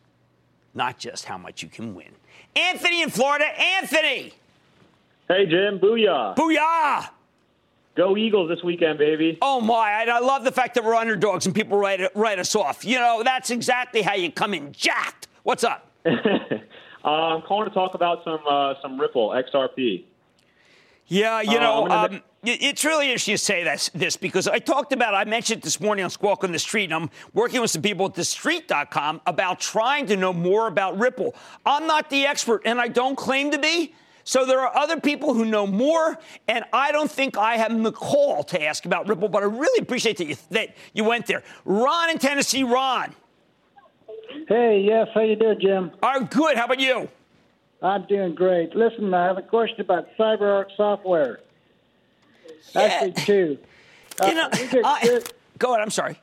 [0.73, 2.13] not just how much you can win.
[2.55, 3.45] Anthony in Florida.
[3.45, 4.33] Anthony!
[5.27, 5.79] Hey, Jim.
[5.79, 6.37] Booyah.
[6.37, 7.09] Booyah!
[7.95, 9.37] Go Eagles this weekend, baby.
[9.41, 10.05] Oh, my.
[10.07, 12.83] I, love the fact that we're underdogs and people write, write us off.
[12.83, 15.27] You know, that's exactly how you come in jacked.
[15.43, 15.91] What's up?
[16.05, 16.09] uh,
[17.05, 20.05] I'm calling to talk about some uh, some Ripple XRP.
[21.07, 24.93] Yeah, you know, uh, um, it's really interesting to say this, this because I talked
[24.93, 27.81] about, I mentioned this morning on Squawk on the Street, and I'm working with some
[27.81, 31.35] people at TheStreet.com about trying to know more about Ripple.
[31.65, 33.93] I'm not the expert, and I don't claim to be.
[34.23, 37.91] So there are other people who know more, and I don't think I have the
[37.91, 41.43] call to ask about Ripple, but I really appreciate that you, that you went there.
[41.65, 43.13] Ron in Tennessee, Ron.
[44.47, 45.91] Hey, yes, how you doing, Jim?
[46.01, 46.57] I'm good.
[46.57, 47.09] How about you?
[47.81, 48.75] I'm doing great.
[48.75, 51.41] Listen, I have a question about CyberArk software.
[52.73, 52.81] Yeah.
[52.81, 53.57] Actually, two.
[54.25, 55.21] You know, uh, I,
[55.57, 55.81] go ahead.
[55.81, 56.19] I'm sorry.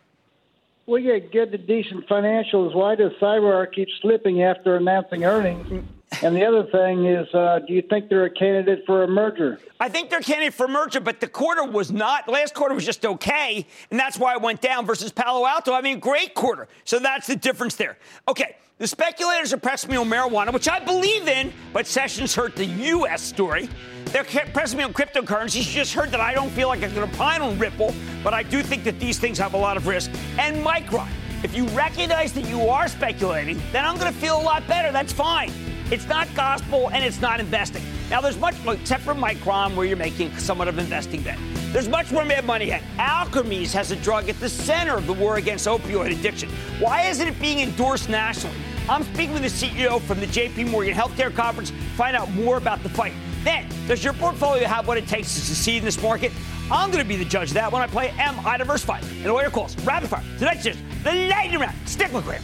[0.91, 2.75] We get good to decent financials.
[2.75, 5.85] Why does CyberArk keep slipping after announcing earnings?
[6.21, 9.61] And the other thing is, uh, do you think they're a candidate for a merger?
[9.79, 12.27] I think they're candidate for a merger, but the quarter was not.
[12.29, 15.73] Last quarter was just okay, and that's why it went down versus Palo Alto.
[15.73, 16.67] I mean, great quarter.
[16.85, 17.97] So that's the difference there.
[18.27, 22.57] Okay, the speculators are pressing me on marijuana, which I believe in, but Sessions hurt
[22.57, 23.23] the U.S.
[23.23, 23.69] story.
[24.13, 25.69] They're pressing me on cryptocurrencies.
[25.69, 27.95] You just heard that I don't feel like I can opine on Ripple,
[28.25, 30.11] but I do think that these things have a lot of risk.
[30.39, 31.09] And Micron.
[31.43, 34.93] If you recognize that you are speculating, then I'm going to feel a lot better.
[34.93, 35.51] That's fine.
[35.91, 37.83] It's not gospel and it's not investing.
[38.11, 41.39] Now, there's much, except for Micron, where you're making somewhat of investing bet.
[41.73, 42.83] There's much more mad money ahead.
[42.99, 46.51] Alkermes has a drug at the center of the war against opioid addiction.
[46.79, 48.57] Why isn't it being endorsed nationally?
[48.89, 51.71] I'm speaking with the CEO from the JP Morgan Healthcare Conference.
[51.95, 53.15] Find out more about the fight.
[53.43, 56.33] Then, does your portfolio have what it takes to succeed in this market?
[56.71, 59.03] I'm going to be the judge of that when I play Am I Diversified?
[59.05, 60.23] And all your calls, rapid fire.
[60.39, 61.77] Tonight's just the lightning round.
[61.89, 62.43] Stick with Graham.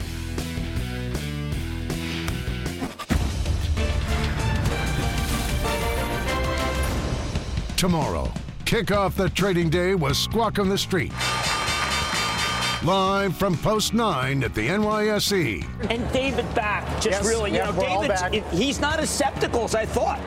[7.77, 8.33] Tomorrow,
[8.65, 11.13] kick off the trading day with Squawk on the Street.
[12.83, 15.91] Live from Post 9 at the NYSE.
[15.91, 19.65] And David back, just Yes, really, you yeah, know, we're David's, he's not as skeptical
[19.65, 20.21] as I thought.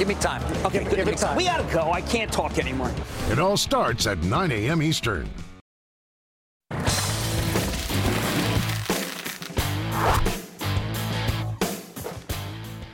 [0.00, 0.42] Give me time.
[0.64, 1.18] Okay, give, give me good.
[1.18, 1.36] time.
[1.36, 1.92] We gotta go.
[1.92, 2.90] I can't talk anymore.
[3.28, 4.80] It all starts at 9 a.m.
[4.80, 5.28] Eastern.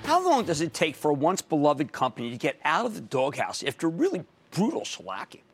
[0.03, 3.03] How long does it take for a once beloved company to get out of the
[3.03, 5.46] doghouse after really brutal shellacking?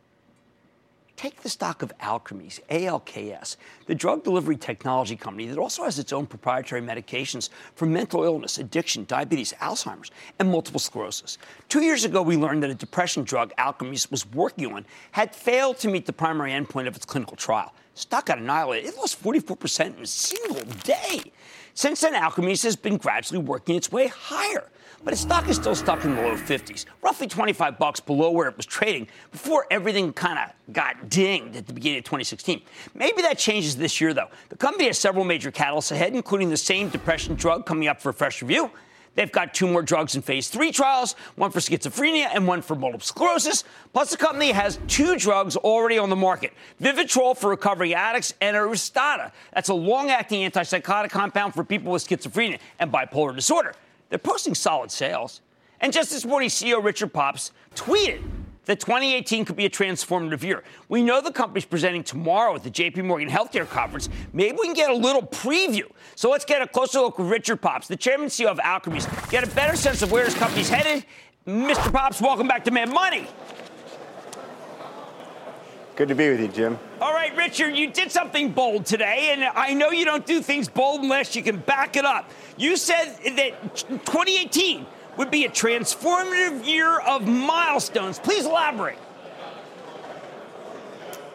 [1.22, 3.56] Take the stock of Alkermes, ALKS,
[3.87, 8.58] the drug delivery technology company that also has its own proprietary medications for mental illness,
[8.58, 11.38] addiction, diabetes, Alzheimer's, and multiple sclerosis.
[11.68, 15.78] Two years ago, we learned that a depression drug Alkermes was working on had failed
[15.78, 17.72] to meet the primary endpoint of its clinical trial.
[17.94, 18.88] Stock got annihilated.
[18.88, 21.30] It lost 44% in a single day.
[21.74, 24.72] Since then, Alkermes has been gradually working its way higher
[25.05, 28.49] but its stock is still stuck in the low 50s, roughly 25 bucks below where
[28.49, 32.62] it was trading before everything kind of got dinged at the beginning of 2016.
[32.95, 34.29] Maybe that changes this year, though.
[34.49, 38.11] The company has several major catalysts ahead, including the same depression drug coming up for
[38.11, 38.71] a fresh review.
[39.15, 42.75] They've got two more drugs in phase three trials, one for schizophrenia and one for
[42.75, 43.65] multiple sclerosis.
[43.93, 48.57] Plus, the company has two drugs already on the market Vivitrol for recovering addicts and
[48.57, 49.33] Aristada.
[49.53, 53.75] That's a long acting antipsychotic compound for people with schizophrenia and bipolar disorder.
[54.12, 55.40] They're posting solid sales.
[55.81, 58.20] And just this morning, CEO Richard Pops tweeted
[58.66, 60.64] that 2018 could be a transformative year.
[60.90, 64.11] We know the company's presenting tomorrow at the JP Morgan Healthcare Conference.
[64.35, 65.90] Maybe we can get a little preview.
[66.14, 69.09] So let's get a closer look with Richard Pops, the chairman and CEO of Alkermes,
[69.31, 71.07] get a better sense of where his company's headed.
[71.46, 71.90] Mr.
[71.90, 73.27] Pops, welcome back to Mad Money.
[76.03, 76.79] Good to be with you, Jim.
[77.01, 80.69] All right, Richard, you did something bold today, and I know you don't do things
[80.69, 82.29] bold unless you can back it up.
[82.57, 84.85] You said that 2018
[85.17, 88.19] would be a transformative year of milestones.
[88.19, 88.99] Please elaborate.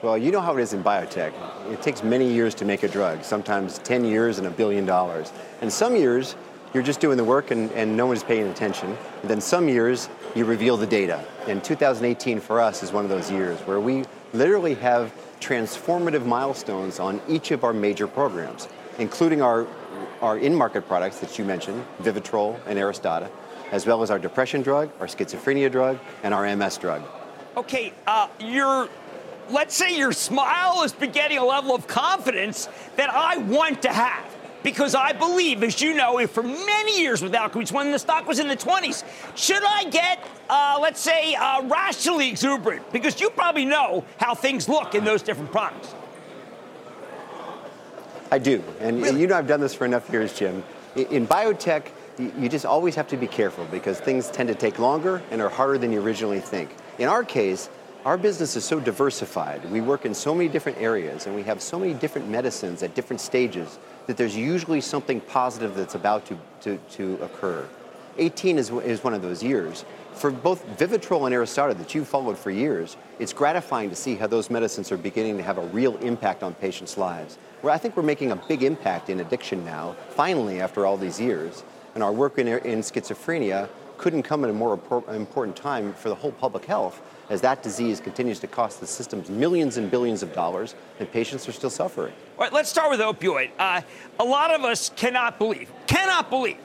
[0.01, 1.31] Well, you know how it is in biotech.
[1.71, 5.31] It takes many years to make a drug, sometimes 10 years and a billion dollars.
[5.61, 6.35] And some years,
[6.73, 8.97] you're just doing the work and, and no one's paying attention.
[9.21, 11.23] And then some years, you reveal the data.
[11.47, 16.99] And 2018 for us is one of those years where we literally have transformative milestones
[16.99, 19.67] on each of our major programs, including our,
[20.21, 23.29] our in-market products that you mentioned, Vivitrol and Aristada,
[23.71, 27.03] as well as our depression drug, our schizophrenia drug, and our MS drug.
[27.55, 28.89] Okay, uh, you're
[29.49, 34.36] let's say your smile is begetting a level of confidence that I want to have.
[34.63, 38.39] Because I believe, as you know, for many years with Alkermes, when the stock was
[38.39, 39.03] in the 20s,
[39.35, 42.91] should I get, uh, let's say, uh, rationally exuberant?
[42.91, 45.93] Because you probably know how things look in those different products.
[48.31, 48.63] I do.
[48.79, 49.21] And really?
[49.21, 50.63] you know, I've done this for enough years, Jim.
[50.95, 55.21] In biotech, you just always have to be careful because things tend to take longer
[55.31, 56.75] and are harder than you originally think.
[56.97, 57.69] In our case,
[58.05, 59.69] our business is so diversified.
[59.71, 62.95] We work in so many different areas and we have so many different medicines at
[62.95, 67.67] different stages that there's usually something positive that's about to, to, to occur.
[68.17, 69.85] 18 is, is one of those years.
[70.13, 74.25] For both Vivitrol and Aristada that you've followed for years, it's gratifying to see how
[74.25, 77.37] those medicines are beginning to have a real impact on patients' lives.
[77.61, 81.19] Where I think we're making a big impact in addiction now, finally, after all these
[81.19, 81.63] years.
[81.93, 86.15] And our work in, in schizophrenia couldn't come at a more important time for the
[86.15, 90.33] whole public health as that disease continues to cost the systems millions and billions of
[90.33, 92.13] dollars, and patients are still suffering.
[92.37, 93.51] All right, let's start with opioid.
[93.59, 93.81] Uh,
[94.19, 96.57] a lot of us cannot believe, cannot believe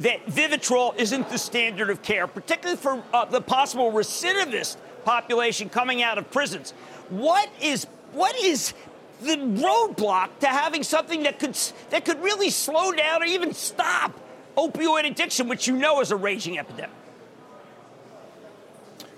[0.00, 6.02] that Vivitrol isn't the standard of care, particularly for uh, the possible recidivist population coming
[6.02, 6.72] out of prisons.
[7.08, 8.74] What is what is
[9.20, 11.58] the roadblock to having something that could
[11.90, 14.12] that could really slow down or even stop
[14.56, 16.94] opioid addiction, which you know is a raging epidemic?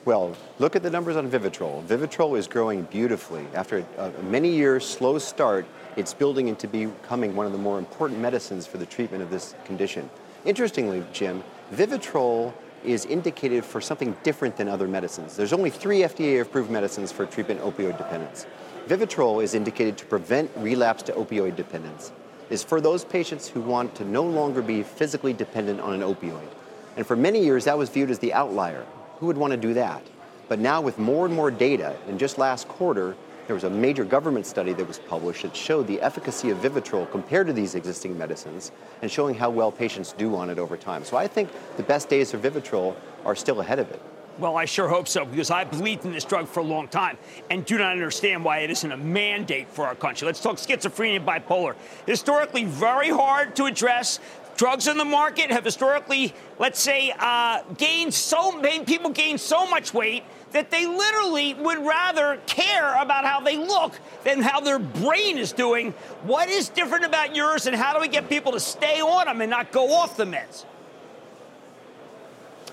[0.06, 1.84] Well, look at the numbers on Vivitrol.
[1.84, 3.46] Vivitrol is growing beautifully.
[3.52, 8.18] After a, many years slow start, it's building into becoming one of the more important
[8.18, 10.08] medicines for the treatment of this condition.
[10.46, 15.36] Interestingly, Jim, Vivitrol is indicated for something different than other medicines.
[15.36, 18.46] There's only three FDA-approved medicines for treatment opioid dependence.
[18.86, 22.10] Vivitrol is indicated to prevent relapse to opioid dependence.
[22.48, 26.48] Is for those patients who want to no longer be physically dependent on an opioid.
[26.96, 28.86] And for many years, that was viewed as the outlier.
[29.20, 30.02] Who would want to do that?
[30.48, 33.14] But now, with more and more data, and just last quarter,
[33.46, 37.10] there was a major government study that was published that showed the efficacy of Vivitrol
[37.10, 41.04] compared to these existing medicines and showing how well patients do on it over time.
[41.04, 44.00] So I think the best days for Vivitrol are still ahead of it.
[44.38, 47.18] Well, I sure hope so because I believed in this drug for a long time
[47.50, 50.24] and do not understand why it isn't a mandate for our country.
[50.24, 51.74] Let's talk schizophrenia and bipolar.
[52.06, 54.18] Historically, very hard to address,
[54.60, 59.94] drugs in the market have historically, let's say, uh, gained so people gain so much
[59.94, 65.38] weight that they literally would rather care about how they look than how their brain
[65.38, 65.92] is doing.
[66.24, 69.40] What is different about yours, and how do we get people to stay on them
[69.40, 70.66] and not go off the meds?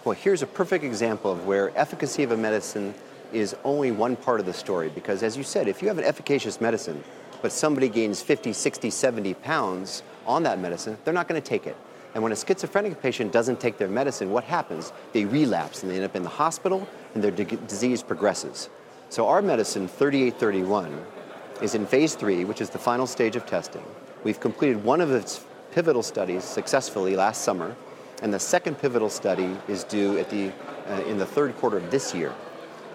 [0.03, 2.95] Well, here's a perfect example of where efficacy of a medicine
[3.33, 4.89] is only one part of the story.
[4.89, 7.03] Because, as you said, if you have an efficacious medicine,
[7.41, 11.65] but somebody gains 50, 60, 70 pounds, on that medicine, they're not going to take
[11.65, 11.75] it.
[12.13, 14.91] And when a schizophrenic patient doesn't take their medicine, what happens?
[15.13, 18.69] They relapse and they end up in the hospital and their disease progresses.
[19.09, 21.05] So our medicine, 3831,
[21.61, 23.83] is in phase three, which is the final stage of testing.
[24.23, 27.75] We've completed one of its pivotal studies successfully last summer,
[28.21, 30.51] and the second pivotal study is due at the,
[30.89, 32.33] uh, in the third quarter of this year.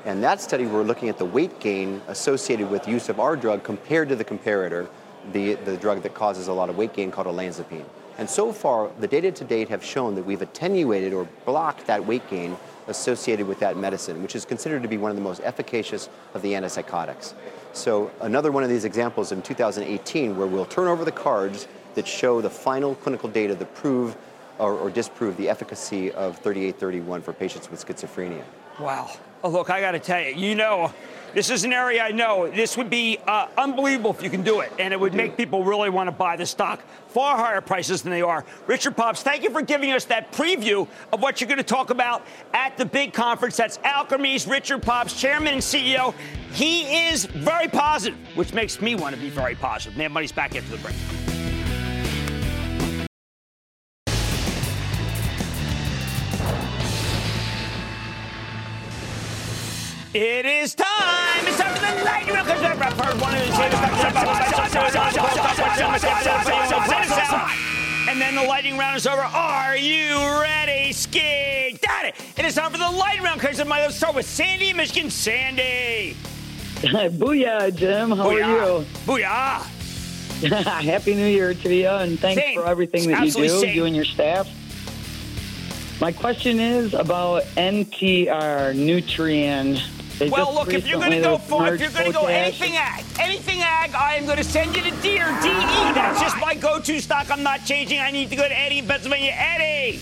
[0.04, 3.62] And that study, we're looking at the weight gain associated with use of our drug
[3.62, 4.88] compared to the comparator,
[5.32, 7.84] the, the drug that causes a lot of weight gain called olanzapine.
[8.18, 12.04] And so far, the data to date have shown that we've attenuated or blocked that
[12.04, 12.56] weight gain
[12.88, 16.42] associated with that medicine, which is considered to be one of the most efficacious of
[16.42, 17.34] the antipsychotics.
[17.72, 22.06] So another one of these examples in 2018 where we'll turn over the cards that
[22.06, 24.16] show the final clinical data that prove
[24.58, 28.42] or, or disprove the efficacy of 3831 for patients with schizophrenia.
[28.78, 29.10] Wow.
[29.44, 30.92] Oh, look, I got to tell you, you know,
[31.34, 32.48] this is an area I know.
[32.48, 35.64] This would be uh, unbelievable if you can do it, and it would make people
[35.64, 36.80] really want to buy the stock.
[37.08, 38.44] Far higher prices than they are.
[38.66, 41.90] Richard Pops, thank you for giving us that preview of what you're going to talk
[41.90, 42.24] about
[42.54, 43.56] at the big conference.
[43.56, 46.14] That's Alkermes, Richard Pops, Chairman and CEO.
[46.52, 49.96] He is very positive, which makes me want to be very positive.
[49.96, 51.21] Mad Money's back after the break.
[60.14, 60.86] It is time.
[61.46, 62.46] It's time for the lightning round.
[68.10, 69.22] And then the lightning round is over.
[69.22, 71.78] Are you ready, Ski?
[71.80, 72.14] Got it.
[72.36, 73.42] It is time for the lightning round.
[73.42, 75.08] Let's start with Sandy, Michigan.
[75.08, 76.14] Sandy.
[76.82, 78.10] Booyah, Jim.
[78.10, 78.44] How Booyah.
[78.44, 78.86] are you?
[79.06, 79.62] Booyah.
[80.82, 82.60] Happy New Year to you, and thanks Same.
[82.60, 83.74] for everything that you do, same.
[83.74, 84.46] you and your staff.
[86.02, 89.80] My question is about NTR Nutrien.
[90.18, 92.26] They Well, look, if you're going to go they for, if you're going to go
[92.26, 95.48] anything ag, anything ag, I am going to send you to Deere, DE.
[95.94, 97.30] That's just my go-to stock.
[97.30, 97.98] I'm not changing.
[97.98, 99.32] I need to go to Eddie in Pennsylvania.
[99.34, 100.00] Eddie.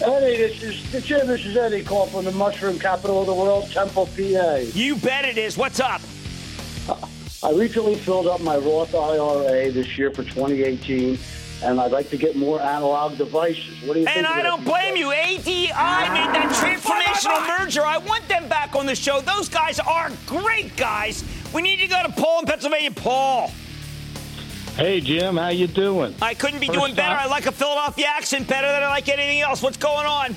[0.00, 1.26] Eddie, this is Jim.
[1.26, 4.56] This is Eddie calling from the mushroom capital of the world, Temple, PA.
[4.72, 5.56] You bet it is.
[5.56, 6.00] What's up?
[7.42, 11.18] I recently filled up my Roth IRA this year for 2018,
[11.62, 13.82] and I'd like to get more analog devices.
[13.84, 14.16] What do you think?
[14.18, 15.10] And I don't blame you.
[15.12, 17.84] ADI made that transformational merger.
[17.84, 19.20] I want them back on the show.
[19.20, 21.24] Those guys are great guys.
[21.52, 22.90] We need to go to Paul in Pennsylvania.
[22.92, 23.50] Paul.
[24.76, 26.14] Hey Jim, how you doing?
[26.22, 27.16] I couldn't be First doing better.
[27.16, 29.60] time- I like a Philadelphia accent better than I like anything else.
[29.60, 30.36] What's going on?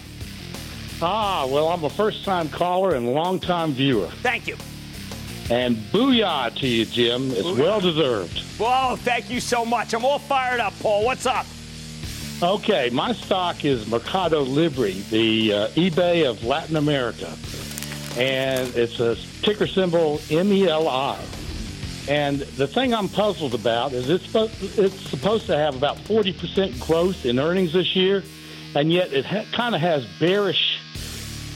[1.03, 4.07] Ah, well, I'm a first-time caller and long-time viewer.
[4.23, 4.55] Thank you.
[5.51, 7.29] And booyah to you, Jim.
[7.31, 8.41] It's well deserved.
[8.57, 9.93] Well, thank you so much.
[9.93, 11.03] I'm all fired up, Paul.
[11.03, 11.45] What's up?
[12.41, 17.35] Okay, my stock is Mercado Libre, the uh, eBay of Latin America,
[18.17, 21.17] and it's a ticker symbol MELI.
[22.07, 26.79] And the thing I'm puzzled about is it's supposed, it's supposed to have about 40%
[26.79, 28.23] growth in earnings this year,
[28.73, 30.70] and yet it ha- kind of has bearish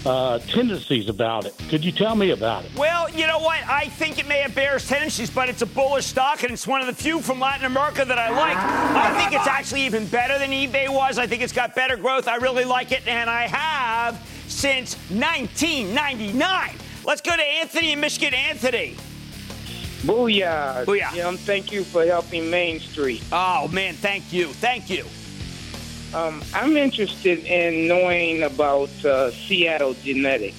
[0.05, 1.55] uh, tendencies about it.
[1.69, 2.71] Could you tell me about it?
[2.75, 3.59] Well, you know what?
[3.67, 6.81] I think it may have bearish tendencies, but it's a bullish stock, and it's one
[6.81, 8.57] of the few from Latin America that I like.
[8.57, 11.17] I think it's actually even better than eBay was.
[11.17, 12.27] I think it's got better growth.
[12.27, 16.75] I really like it, and I have since 1999.
[17.03, 18.33] Let's go to Anthony in Michigan.
[18.33, 18.95] Anthony.
[20.01, 20.85] Booyah.
[20.85, 21.13] Booyah.
[21.13, 23.23] Jim, thank you for helping Main Street.
[23.31, 24.47] Oh, man, thank you.
[24.47, 25.03] Thank you.
[26.15, 30.55] Um, I'm interested in knowing about uh, Seattle genetics.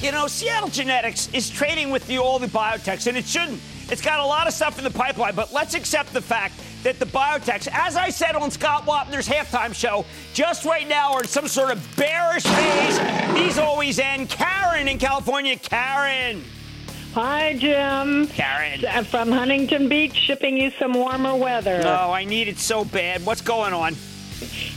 [0.00, 3.60] You know, Seattle Genetics is trading with the, all the biotechs, and it shouldn't.
[3.90, 6.98] It's got a lot of stuff in the pipeline, but let's accept the fact that
[6.98, 11.28] the biotechs, as I said on Scott Wapner's halftime show, just right now are in
[11.28, 13.34] some sort of bearish phase.
[13.34, 14.30] These always end.
[14.30, 15.56] Karen in California.
[15.56, 16.42] Karen.
[17.14, 18.26] Hi, Jim.
[18.28, 18.84] Karen.
[18.84, 21.82] Uh, From Huntington Beach, shipping you some warmer weather.
[21.84, 23.24] Oh, I need it so bad.
[23.26, 23.94] What's going on?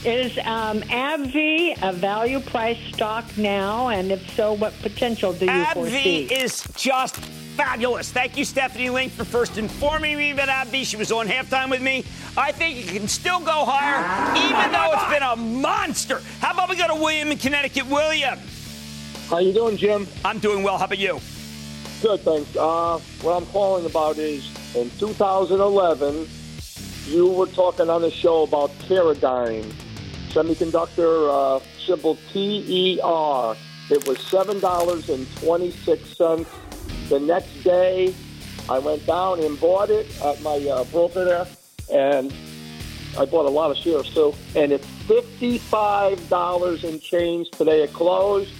[0.04, 3.88] Is um, AbbVie a value price stock now?
[3.88, 6.26] And if so, what potential do you foresee?
[6.28, 7.16] AbbVie is just
[7.56, 8.12] fabulous.
[8.12, 10.84] Thank you, Stephanie Link, for first informing me about AbbVie.
[10.84, 12.04] She was on halftime with me.
[12.36, 14.02] I think it can still go higher,
[14.36, 16.20] even though it's been a monster.
[16.40, 17.86] How about we go to William in Connecticut?
[17.86, 18.38] William.
[19.28, 20.06] How you doing, Jim?
[20.24, 20.78] I'm doing well.
[20.78, 21.18] How about you?
[22.02, 22.56] Good, thanks.
[22.56, 24.46] Uh, what I'm calling about is
[24.76, 26.28] in 2011,
[27.06, 29.72] you were talking on the show about Teradyne,
[30.30, 33.56] semiconductor uh, symbol TER.
[33.88, 36.50] It was seven dollars and twenty six cents.
[37.08, 38.14] The next day,
[38.68, 41.46] I went down and bought it at my uh, broker there,
[41.92, 42.34] and
[43.16, 44.34] I bought a lot of shares too.
[44.56, 48.52] And it's fifty five dollars and change today at close.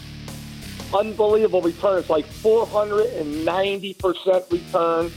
[0.95, 1.99] Unbelievable return.
[1.99, 5.11] It's like four hundred and ninety percent return.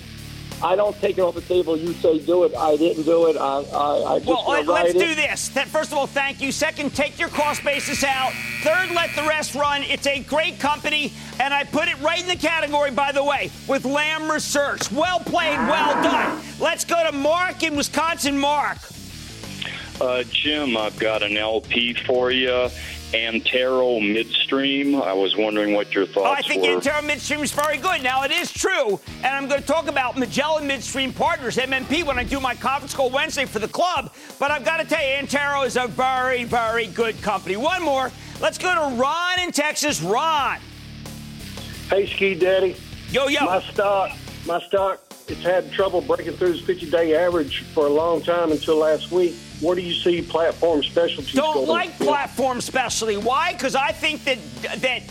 [0.61, 1.77] I don't take it off the table.
[1.77, 2.53] You say do it.
[2.55, 3.37] I didn't do it.
[3.37, 4.99] I, I, I just Well, let, let's it.
[4.99, 5.49] do this.
[5.49, 6.51] Th- First of all, thank you.
[6.51, 8.33] Second, take your cost basis out.
[8.61, 9.83] Third, let the rest run.
[9.83, 13.51] It's a great company, and I put it right in the category, by the way,
[13.67, 14.91] with Lam Research.
[14.91, 16.41] Well played, well done.
[16.59, 18.37] Let's go to Mark in Wisconsin.
[18.37, 18.77] Mark.
[20.01, 22.69] Uh, Jim, I've got an LP for you.
[23.13, 24.95] Antero Midstream.
[25.01, 26.69] I was wondering what your thoughts Oh, I think were.
[26.69, 28.03] Antero Midstream is very good.
[28.03, 32.19] Now, it is true, and I'm going to talk about Magellan Midstream Partners, MMP, when
[32.19, 34.13] I do my conference call Wednesday for the club.
[34.37, 37.57] But I've got to tell you, Antero is a very, very good company.
[37.57, 38.11] One more.
[38.41, 40.01] Let's go to Ron in Texas.
[40.01, 40.59] Ron.
[41.89, 42.75] Hey, Ski Daddy.
[43.11, 43.45] Yo, yo.
[43.45, 44.11] My stock,
[44.45, 48.77] my stock, it's had trouble breaking through its 50-day average for a long time until
[48.77, 49.35] last week.
[49.61, 51.67] Where do you see platform specialties Don't going?
[51.67, 53.17] like platform specialty.
[53.17, 53.53] Why?
[53.53, 54.37] Because I think that
[54.81, 55.03] that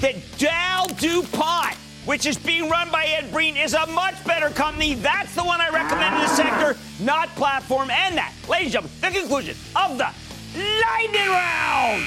[0.00, 1.74] that Dow DuPont,
[2.06, 4.94] which is being run by Ed Breen, is a much better company.
[4.94, 7.90] That's the one I recommend in the sector, not platform.
[7.90, 10.08] And that, ladies and gentlemen, the conclusion of the
[10.56, 12.02] lightning round.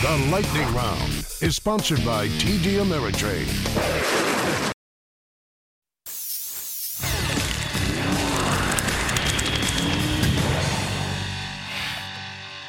[0.00, 3.48] The Lightning Round is sponsored by TD Ameritrade.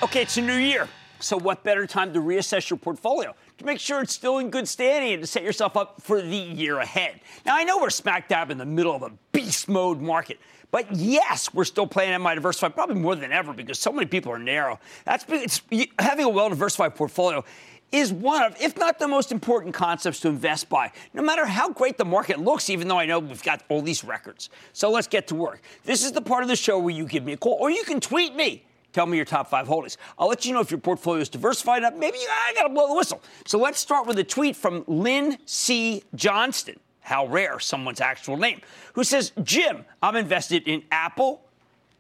[0.02, 0.88] Okay, it's a new year.
[1.20, 4.66] So, what better time to reassess your portfolio to make sure it's still in good
[4.66, 7.20] standing and to set yourself up for the year ahead?
[7.46, 10.40] Now, I know we're smack dab in the middle of a beast mode market,
[10.72, 14.32] but yes, we're still playing MI diversified probably more than ever because so many people
[14.32, 14.80] are narrow.
[15.04, 15.62] That's
[16.00, 17.44] having a well diversified portfolio
[17.92, 21.70] is one of, if not the most important concepts to invest by, no matter how
[21.72, 24.50] great the market looks, even though I know we've got all these records.
[24.72, 25.62] So let's get to work.
[25.84, 27.84] This is the part of the show where you give me a call or you
[27.84, 28.64] can tweet me.
[28.92, 29.98] Tell me your top five holdings.
[30.18, 31.96] I'll let you know if your portfolio is diversified enough.
[31.96, 33.22] Maybe I got to blow the whistle.
[33.46, 36.04] So let's start with a tweet from Lynn C.
[36.16, 36.80] Johnston.
[37.02, 38.62] How rare someone's actual name.
[38.94, 41.42] Who says, Jim, I'm invested in Apple,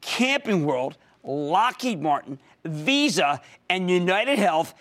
[0.01, 4.73] Camping World, Lockheed Martin, Visa, and United Health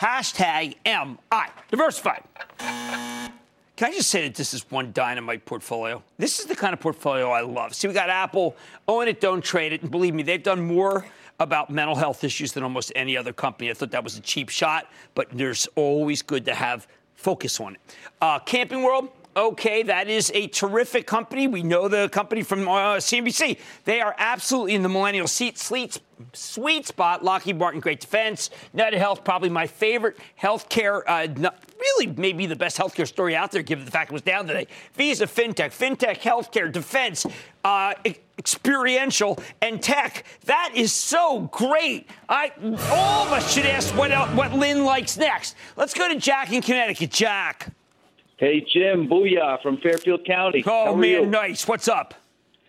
[0.00, 1.46] Hashtag MI.
[1.70, 2.22] Diversified.
[2.58, 6.02] Can I just say that this is one dynamite portfolio?
[6.18, 7.74] This is the kind of portfolio I love.
[7.74, 8.56] See, we got Apple,
[8.88, 9.82] own it, don't trade it.
[9.82, 11.06] And believe me, they've done more
[11.40, 13.70] about mental health issues than almost any other company.
[13.70, 17.74] I thought that was a cheap shot, but there's always good to have focus on
[17.74, 17.80] it.
[18.20, 21.48] Uh, Camping World, okay, that is a terrific company.
[21.48, 23.58] We know the company from uh, CNBC.
[23.84, 27.24] They are absolutely in the millennial seat, sweet spot.
[27.24, 28.50] Lockheed Martin, great defense.
[28.72, 31.02] United Health, probably my favorite healthcare.
[31.06, 34.46] Uh, really, maybe the best healthcare story out there, given the fact it was down
[34.46, 34.66] today.
[34.94, 37.26] Visa, fintech, fintech, healthcare, defense.
[37.64, 37.94] Uh,
[38.40, 40.24] experiential and tech.
[40.46, 42.08] That is so great.
[42.28, 42.52] I
[42.90, 45.54] all of us should ask what what Lynn likes next.
[45.76, 47.10] Let's go to Jack in Connecticut.
[47.10, 47.72] Jack.
[48.38, 50.64] Hey, Jim, booyah from Fairfield County.
[50.66, 51.26] Oh, man, you?
[51.26, 51.68] nice.
[51.68, 52.14] What's up?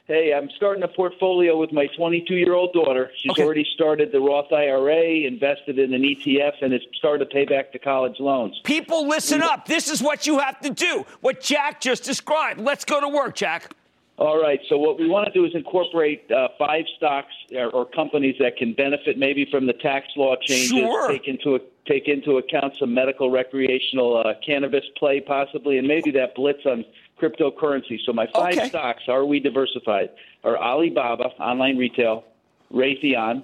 [0.05, 3.09] Hey, I'm starting a portfolio with my 22 year old daughter.
[3.15, 3.43] She's okay.
[3.45, 7.72] already started the Roth IRA, invested in an ETF, and it's started to pay back
[7.72, 8.59] the college loans.
[8.65, 9.65] People, listen up.
[9.65, 11.05] This is what you have to do.
[11.22, 12.59] What Jack just described.
[12.59, 13.74] Let's go to work, Jack.
[14.22, 14.59] All right.
[14.69, 18.55] So what we want to do is incorporate uh, five stocks or, or, companies that
[18.55, 20.67] can benefit maybe from the tax law changes.
[20.67, 21.09] Sure.
[21.09, 26.36] Take into take into account some medical recreational uh, cannabis play possibly, and maybe that
[26.36, 26.86] blitz on
[27.19, 27.97] cryptocurrency.
[28.05, 28.69] So my five okay.
[28.69, 30.11] stocks are we diversified
[30.43, 32.24] are Alibaba online retail,
[32.72, 33.43] Raytheon,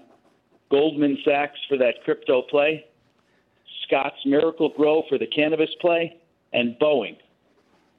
[0.70, 2.86] Goldman Sachs for that crypto play,
[3.88, 6.18] Scotts Miracle-Gro for the cannabis play,
[6.54, 7.18] and Boeing.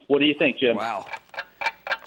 [0.07, 0.77] What do you think, Jim?
[0.77, 1.05] Wow.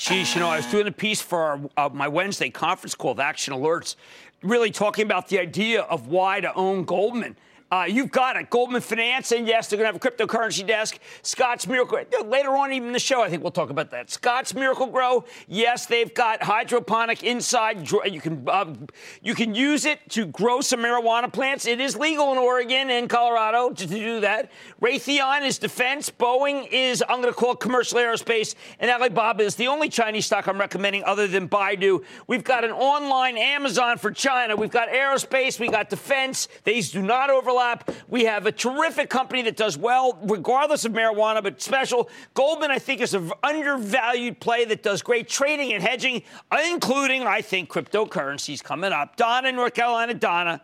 [0.03, 3.21] Geez, you know, I was doing a piece for our, uh, my Wednesday conference called
[3.21, 3.95] Action Alerts,
[4.43, 7.37] really talking about the idea of why to own Goldman.
[7.73, 8.51] Uh, you've got it.
[8.51, 10.99] Goldman Finance, and yes, they're going to have a cryptocurrency desk.
[11.23, 11.99] Scotts Miracle.
[12.27, 14.11] Later on, even in the show, I think we'll talk about that.
[14.11, 15.25] Scotts Miracle-Gro.
[15.49, 17.91] Yes, they've got hydroponic inside.
[17.91, 18.75] You can uh,
[19.23, 21.65] you can use it to grow some marijuana plants.
[21.65, 24.53] It is legal in Oregon and Colorado to, to do that.
[24.83, 26.11] Raytheon is defense.
[26.11, 30.27] Boeing is I'm going to call it commercial aerospace, and Alibaba is the only Chinese
[30.27, 32.05] stock I'm recommending other than Baidu.
[32.27, 34.57] We've got an online Amazon for China.
[34.57, 35.59] We've got aerospace.
[35.59, 36.49] We got defense.
[36.65, 37.62] These do not overlap
[38.09, 42.11] We have a terrific company that does well, regardless of marijuana, but special.
[42.35, 46.23] Goldman, I think, is an undervalued play that does great trading and hedging,
[46.71, 49.17] including, I think, cryptocurrencies coming up.
[49.17, 50.15] Donna in North Carolina.
[50.15, 50.61] Donna.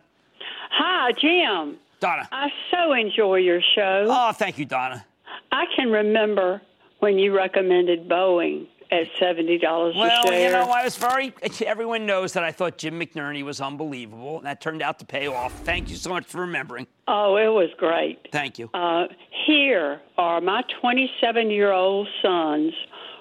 [0.71, 1.77] Hi, Jim.
[1.99, 2.27] Donna.
[2.31, 4.05] I so enjoy your show.
[4.07, 5.05] Oh, thank you, Donna.
[5.51, 6.61] I can remember
[6.99, 10.31] when you recommended Boeing at seventy dollars well, a share.
[10.31, 11.33] Well, you know, I was very.
[11.65, 15.27] Everyone knows that I thought Jim McNerney was unbelievable, and that turned out to pay
[15.27, 15.53] off.
[15.63, 16.87] Thank you so much for remembering.
[17.07, 18.27] Oh, it was great.
[18.31, 18.69] Thank you.
[18.73, 19.07] Uh,
[19.45, 22.73] here are my twenty-seven-year-old son's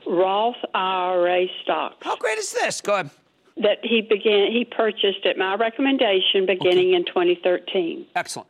[0.07, 1.97] Roth IRA stocks.
[2.01, 2.81] How great is this?
[2.81, 3.11] Go ahead.
[3.59, 4.53] That he began.
[4.53, 6.95] He purchased at my recommendation beginning okay.
[6.95, 8.07] in 2013.
[8.15, 8.49] Excellent.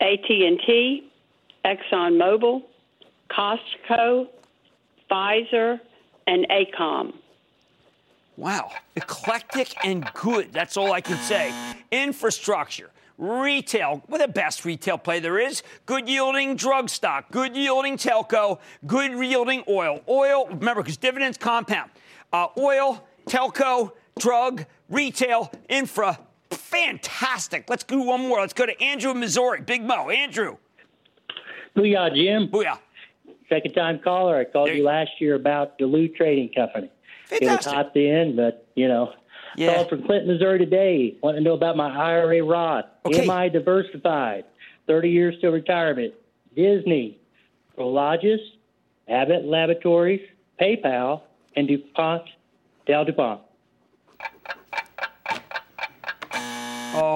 [0.00, 1.10] AT and T,
[1.64, 2.62] ExxonMobil,
[3.30, 4.28] Costco,
[5.10, 5.80] Pfizer
[6.26, 7.14] and AECOM.
[8.36, 10.52] Wow, eclectic and good.
[10.52, 11.52] That's all I can say.
[11.92, 15.62] Infrastructure, retail, well, the best retail play there is.
[15.86, 20.00] Good yielding drug stock, good yielding telco, good yielding oil.
[20.08, 21.92] Oil, remember, because dividends compound.
[22.32, 26.18] Uh, oil, telco, drug, retail, infra,
[26.50, 27.70] fantastic.
[27.70, 28.40] Let's do one more.
[28.40, 29.60] Let's go to Andrew in Missouri.
[29.60, 30.10] Big Mo.
[30.10, 30.56] Andrew.
[31.76, 32.48] Booyah, Jim.
[32.48, 32.78] Booyah
[33.54, 34.36] second time caller.
[34.36, 36.90] I called you last year about Duluth Trading Company.
[37.26, 37.42] Fantastic.
[37.42, 39.12] It was hot then, but you know,
[39.56, 39.74] yeah.
[39.74, 41.16] called from Clinton, Missouri today.
[41.22, 42.86] Want to know about my IRA Roth?
[43.06, 43.22] Okay.
[43.22, 44.44] Am I diversified?
[44.86, 46.14] Thirty years to retirement.
[46.54, 47.18] Disney,
[47.76, 48.38] Prologis,
[49.08, 50.20] Abbott Laboratories,
[50.60, 51.22] PayPal,
[51.56, 52.22] and DuPont,
[52.86, 53.40] Dow DuPont.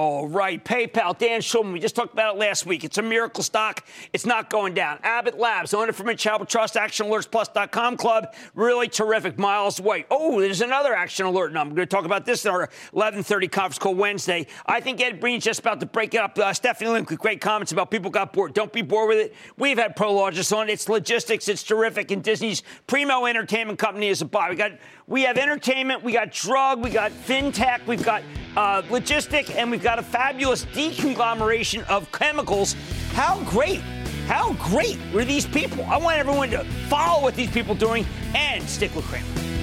[0.01, 0.63] Oh, right.
[0.63, 1.73] PayPal, Dan Schulman.
[1.73, 2.85] We just talked about it last week.
[2.85, 3.85] It's a miracle stock.
[4.13, 4.97] It's not going down.
[5.03, 8.33] Abbott Labs, own it from a Chapel Trust, ActionAlertsPlus.com club.
[8.55, 9.37] Really terrific.
[9.37, 10.07] Miles White.
[10.09, 11.53] Oh, there's another Action Alert.
[11.57, 14.47] I'm going to talk about this in our 1130 conference call Wednesday.
[14.65, 16.39] I think Ed Breen's just about to break it up.
[16.39, 18.53] Uh, Stephanie Link with great comments about people got bored.
[18.53, 19.35] Don't be bored with it.
[19.57, 20.69] We've had Prologis on.
[20.69, 21.49] It's logistics.
[21.49, 22.11] It's terrific.
[22.11, 24.49] And Disney's Primo Entertainment Company is a buy.
[24.49, 24.71] We got
[25.09, 26.03] we have entertainment.
[26.03, 26.83] We got drug.
[26.83, 27.87] We got fintech.
[27.87, 28.21] We've got
[28.55, 32.75] uh, logistic, and we've got a fabulous deconglomeration of chemicals.
[33.13, 33.81] How great!
[34.27, 35.83] How great were these people?
[35.85, 39.58] I want everyone to follow what these people are doing and stick with Cramer.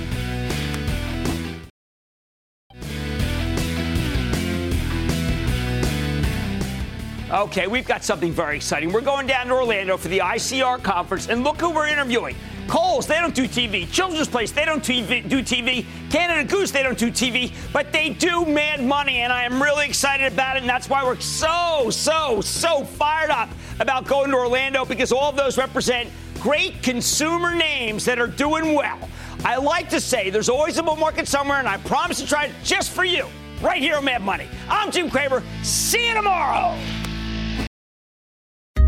[7.31, 8.93] Okay, we've got something very exciting.
[8.93, 12.37] We're going down to Orlando for the ICR conference, and look who we're interviewing.
[12.69, 13.91] Kohl's, they don't do TV.
[13.91, 15.85] Children's Place, they don't TV, do TV.
[16.09, 19.87] Canada Goose, they don't do TV, but they do Mad Money, and I am really
[19.87, 23.49] excited about it, and that's why we're so, so, so fired up
[23.81, 26.09] about going to Orlando because all of those represent
[26.39, 29.01] great consumer names that are doing well.
[29.45, 32.45] I like to say there's always a bull market somewhere, and I promise to try
[32.45, 33.27] it just for you,
[33.61, 34.47] right here on Mad Money.
[34.69, 35.43] I'm Jim Cramer.
[35.65, 36.79] See you tomorrow.